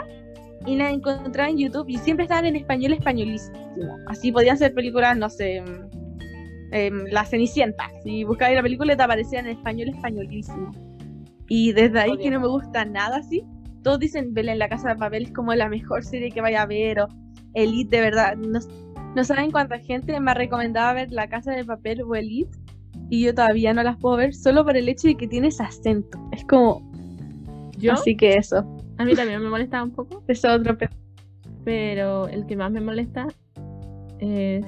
[0.66, 3.56] y la encontraba en YouTube y siempre estaban en español españolísimo.
[4.08, 5.62] Así podían ser películas, no sé,
[6.72, 7.90] eh, La Cenicienta.
[8.02, 10.70] Si buscabas la película te aparecían en español españolísimo.
[11.48, 13.44] Y desde ahí que no me gusta nada así.
[13.82, 16.66] Todos dicen, Belén, La Casa de Papel es como la mejor serie que vaya a
[16.66, 17.08] ver o
[17.54, 18.36] Elite, de verdad.
[18.36, 18.60] No,
[19.16, 22.56] no saben cuánta gente me ha recomendado ver La Casa de Papel o Elite
[23.08, 26.18] y yo todavía no las puedo ver solo por el hecho de que tienes acento.
[26.32, 26.88] Es como...
[27.76, 27.94] ¿Yo?
[27.94, 28.58] Así que eso.
[28.98, 30.22] A mí también me molesta un poco.
[30.28, 30.76] Es otro
[31.64, 33.26] Pero el que más me molesta
[34.18, 34.64] es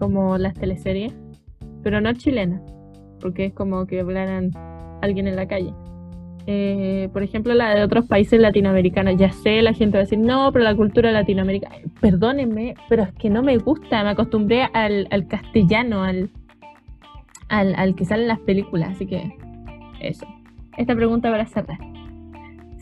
[0.00, 1.14] como las teleseries,
[1.84, 2.62] pero no chilenas,
[3.20, 4.50] porque es como que hablaran
[5.02, 5.72] alguien en la calle.
[6.46, 9.16] Eh, por ejemplo, la de otros países latinoamericanos.
[9.16, 11.76] Ya sé, la gente va a decir, no, pero la cultura latinoamericana.
[12.00, 14.02] Perdónenme, pero es que no me gusta.
[14.02, 16.30] Me acostumbré al, castellano, al,
[17.48, 18.90] al, al que sale en las películas.
[18.92, 19.32] Así que,
[20.00, 20.26] eso.
[20.76, 21.78] Esta pregunta para cerrar.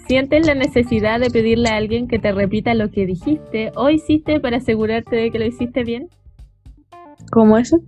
[0.06, 4.40] ¿Sientes la necesidad de pedirle a alguien que te repita lo que dijiste o hiciste
[4.40, 6.08] para asegurarte de que lo hiciste bien?
[7.30, 7.80] ¿Cómo eso?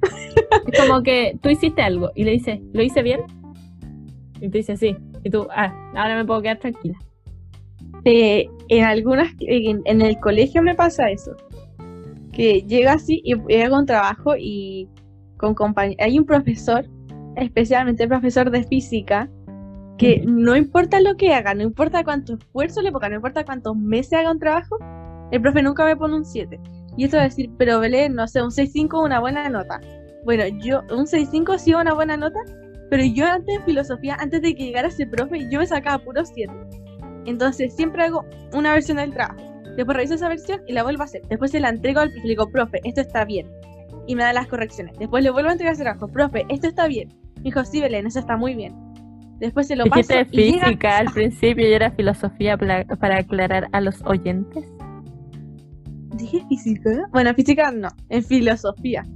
[0.67, 3.21] Es como que tú hiciste algo y le dices, ¿lo hice bien?
[4.41, 4.97] Y tú dices, sí.
[5.25, 6.99] Y tú, ah, ahora me puedo quedar tranquila.
[8.05, 11.33] Eh, en algunas, en, el colegio me pasa eso.
[12.33, 14.89] Que llega así y hago un trabajo y
[15.37, 15.97] con compañía.
[16.01, 16.87] Hay un profesor,
[17.37, 19.29] especialmente el profesor de física,
[19.99, 23.77] que no importa lo que haga, no importa cuánto esfuerzo le ponga, no importa cuántos
[23.77, 24.79] meses haga un trabajo,
[25.31, 26.59] el profe nunca me pone un 7.
[27.01, 29.81] Y esto va a decir, pero Belén, no sé, un 6.5 una buena nota.
[30.27, 32.39] Bueno, yo, un 6.5 sí una buena nota,
[32.91, 36.27] pero yo antes de filosofía, antes de que llegara ese profe, yo me sacaba puro
[36.27, 36.53] 7.
[37.25, 39.41] Entonces siempre hago una versión del trabajo.
[39.79, 41.23] Después reviso esa versión y la vuelvo a hacer.
[41.31, 43.51] Después se la entrego al profe y le digo, profe, esto está bien.
[44.07, 44.99] Y me da las correcciones.
[44.99, 47.09] Después le vuelvo a entregar ese trabajo, profe, esto está bien.
[47.37, 48.75] Me dijo, sí, Belén, eso está muy bien.
[49.39, 54.67] Después se lo Dijiste física al principio y era filosofía para, aclarar a los oyentes.
[56.21, 57.09] ¿Dije física?
[57.13, 59.07] Bueno, física no, en filosofía.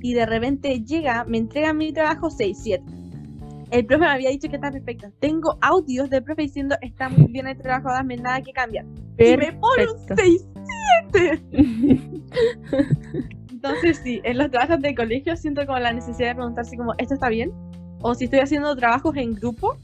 [0.00, 2.84] Y de repente llega, me entrega mi trabajo 6, 7.
[3.70, 5.08] el profe me había dicho que está perfecto.
[5.20, 8.84] Tengo audios del profe diciendo está muy bien el trabajo, dame nada que cambiar.
[9.18, 10.60] Y me pone un Perfecto.
[11.12, 12.22] 6-7.
[13.50, 17.14] Entonces sí, en los trabajos de colegio siento como la necesidad de preguntarse como, ¿esto
[17.14, 17.52] está bien?
[18.00, 19.76] O si estoy haciendo trabajos en grupo,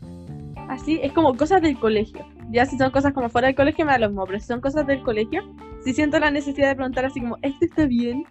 [0.69, 2.25] así, es como cosas del colegio.
[2.51, 4.61] Ya si son cosas como fuera del colegio me da lo mismo, pero si son
[4.61, 5.43] cosas del colegio,
[5.87, 8.25] sí siento la necesidad de preguntar así como, ¿esto está bien?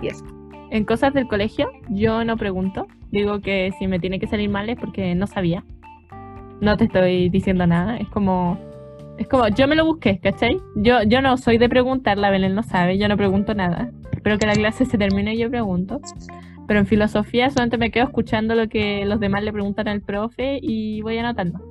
[0.00, 0.24] Y eso.
[0.70, 2.86] En cosas del colegio, yo no pregunto.
[3.10, 5.62] Digo que si me tiene que salir mal es porque no sabía.
[6.62, 7.98] No te estoy diciendo nada.
[7.98, 8.58] Es como.
[9.18, 10.58] Es como, yo me lo busqué, ¿cachai?
[10.74, 13.90] Yo, yo no soy de preguntar, la Belén lo sabe, yo no pregunto nada.
[14.12, 16.00] Espero que la clase se termine y yo pregunto.
[16.66, 20.58] Pero en filosofía solamente me quedo escuchando lo que los demás le preguntan al profe
[20.62, 21.69] y voy anotando.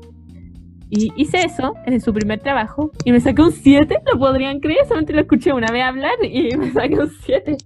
[0.90, 4.86] Y hice eso en su primer trabajo y me saqué un 7, lo podrían creer,
[4.88, 7.58] solamente lo escuché una vez hablar y me saqué un 7.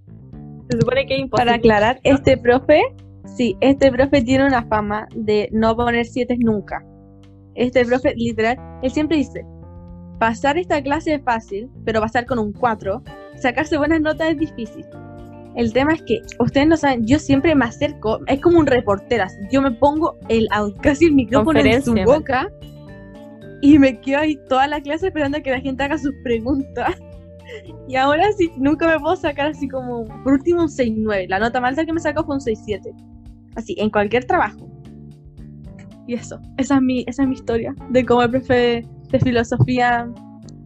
[0.70, 1.46] Se supone que es imposible.
[1.46, 2.82] Para aclarar, este profe,
[3.26, 6.84] sí, este profe tiene una fama de no poner siete nunca.
[7.56, 9.46] Este profe, literal, él siempre dice,
[10.20, 13.04] pasar esta clase es fácil, pero pasar con un 4,
[13.36, 14.86] sacarse buenas notas es difícil.
[15.56, 19.26] El tema es que, ustedes no saben, yo siempre me acerco, es como un reportero,
[19.52, 20.48] yo me pongo el,
[20.82, 22.50] casi el micrófono en su boca
[23.64, 26.96] y me quedo ahí toda la clase esperando a que la gente haga sus preguntas.
[27.88, 31.28] Y ahora sí, nunca me puedo sacar así como, por último, un 6-9.
[31.28, 32.80] La nota más alta que me sacó fue un 6-7.
[33.56, 34.68] Así, en cualquier trabajo.
[36.08, 40.10] Y eso, esa es mi, esa es mi historia de cómo el profe de filosofía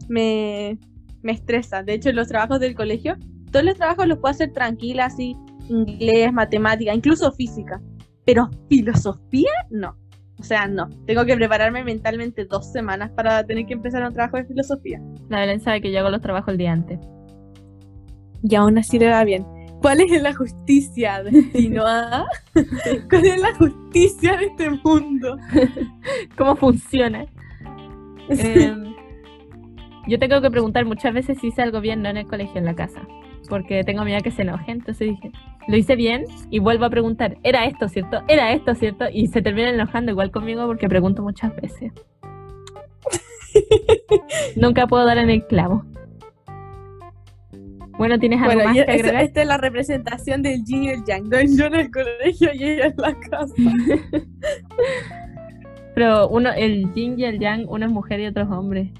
[0.07, 0.77] me,
[1.23, 1.83] me estresa.
[1.83, 3.17] De hecho, en los trabajos del colegio,
[3.51, 5.35] todos los trabajos los puedo hacer tranquila, así,
[5.67, 7.81] inglés, matemática, incluso física.
[8.23, 9.97] Pero filosofía, no.
[10.39, 10.89] O sea, no.
[11.05, 15.01] Tengo que prepararme mentalmente dos semanas para tener que empezar un trabajo de filosofía.
[15.29, 16.99] La Belén sabe que yo hago los trabajos el día antes.
[18.43, 19.45] Y aún así le va bien.
[19.81, 21.83] ¿Cuál es la justicia, destino?
[21.85, 22.25] ah?
[23.09, 25.37] ¿Cuál es la justicia de este mundo?
[26.37, 27.25] ¿Cómo funciona?
[28.29, 28.95] Em,
[30.07, 32.65] yo tengo que preguntar muchas veces si hice algo bien, no en el colegio, en
[32.65, 33.01] la casa.
[33.49, 34.71] Porque tengo miedo a que se enoje.
[34.71, 35.31] Entonces dije,
[35.67, 38.21] lo hice bien y vuelvo a preguntar, ¿era esto cierto?
[38.27, 39.05] ¿Era esto cierto?
[39.11, 41.91] Y se terminan enojando igual conmigo porque pregunto muchas veces.
[44.55, 45.83] Nunca puedo dar en el clavo.
[47.97, 49.23] Bueno, ¿tienes algo Bueno, más que agregar?
[49.23, 51.29] esta es la representación del yin y el yang.
[51.29, 51.37] ¿no?
[51.41, 53.53] Yo en el colegio y ella en la casa.
[55.95, 58.93] Pero uno, el yin y el yang, uno es mujer y otro es hombre.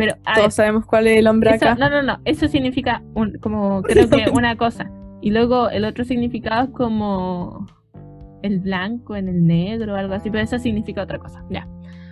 [0.00, 1.74] Pero a ver, Todos sabemos cuál es el hombre Eso- acá.
[1.76, 2.18] no, no, no.
[2.24, 4.90] Eso significa un- como creo que una cosa.
[5.22, 7.66] Y luego el otro significado es como
[8.42, 11.44] el blanco en el negro o algo así, pero eso significa otra cosa.
[11.50, 11.68] Ya.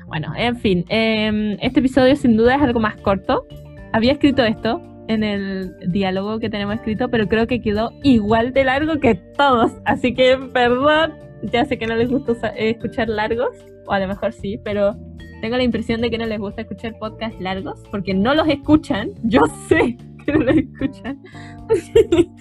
[0.06, 0.84] Bueno, en fin.
[0.88, 3.46] em, este episodio sin duda es algo más corto.
[3.92, 8.64] Había escrito esto en el diálogo que tenemos escrito, pero creo que quedó igual de
[8.64, 9.72] largo que todos.
[9.84, 11.14] Así que, perdón.
[11.52, 13.50] Ya sé que no les eh, escuchar largos,
[13.86, 14.96] o a lo mejor sí, pero
[15.40, 19.10] tengo la impresión de que no les gusta escuchar podcasts largos porque no los escuchan.
[19.22, 21.22] Yo sé que no los escuchan.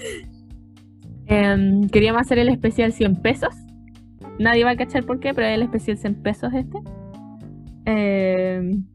[1.29, 3.53] Em, queríamos hacer el especial 100 pesos.
[4.39, 6.77] Nadie va a cachar por qué, pero es el especial 100 pesos este.
[7.83, 8.85] Em,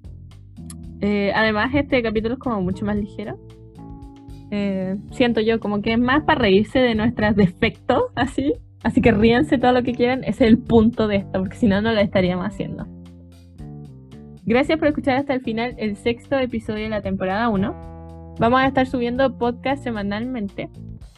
[1.03, 3.38] eh, además, este capítulo es como mucho más ligero.
[4.50, 8.55] Eh, siento yo como que es más para reírse de nuestros defectos, así.
[8.82, 10.24] Así que ríense todo lo que quieran.
[10.24, 12.86] Ese es el punto de esto, porque si no, no lo estaríamos haciendo.
[14.45, 18.34] Gracias por escuchar hasta el final el sexto episodio de la temporada 1.
[18.40, 20.68] Vamos a estar subiendo podcast semanalmente,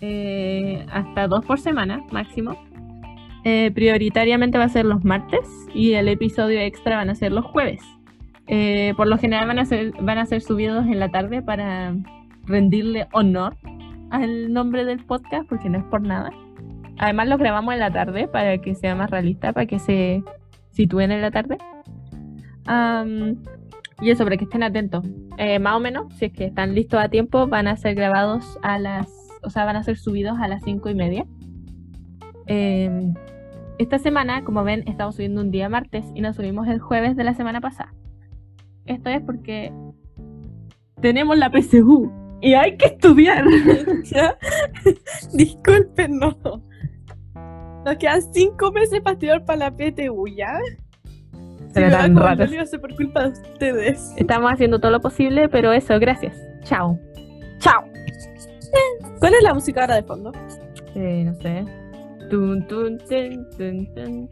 [0.03, 2.55] eh, hasta dos por semana máximo.
[3.45, 7.47] Eh, prioritariamente va a ser los martes y el episodio extra van a ser los
[7.47, 7.83] jueves.
[8.47, 11.97] Eh, por lo general van a, ser, van a ser subidos en la tarde para
[12.45, 13.57] rendirle honor
[14.11, 16.31] al nombre del podcast, porque no es por nada.
[16.99, 20.23] Además lo grabamos en la tarde para que sea más realista, para que se
[20.73, 21.57] sitúen en la tarde.
[22.67, 23.43] Am,
[24.01, 25.05] y eso, para que estén atentos.
[25.39, 28.59] Eh, más o menos, si es que están listos a tiempo, van a ser grabados
[28.63, 29.09] a las,
[29.43, 31.27] o sea, van a ser subidos a las cinco y media.
[32.47, 33.13] Eh,
[33.79, 37.25] esta semana, como ven, estamos subiendo un día martes y nos subimos el jueves de
[37.25, 37.93] la semana pasada.
[38.87, 39.73] Esto es porque
[41.01, 43.45] tenemos la PSU y hay que estudiar.
[44.05, 44.39] ¿Ya?
[45.33, 46.37] Discúlpenos.
[47.85, 50.59] Nos quedan cinco meses para estudiar para la PTU, ¿ya?
[51.75, 54.13] Me da tan ser por culpa de ustedes.
[54.17, 56.37] Estamos haciendo todo lo posible, pero eso, gracias.
[56.63, 56.99] Chao.
[57.59, 57.85] ¡Chao!
[59.19, 60.33] ¿Cuál es la música ahora de fondo?
[60.95, 61.65] Eh, no sé.
[62.31, 64.29] Tun, tun, tun,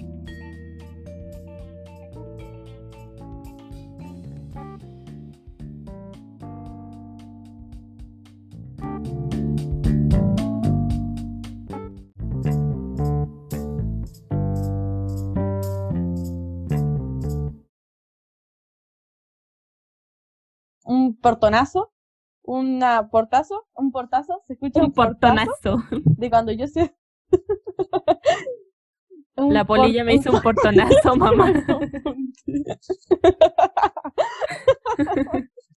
[21.03, 21.93] un portonazo,
[22.43, 25.83] una portazo, un portazo, se escucha un, Un portazo portonazo.
[25.91, 26.95] de cuando yo sé.
[29.35, 31.51] La polilla me hizo un portonazo, mamá.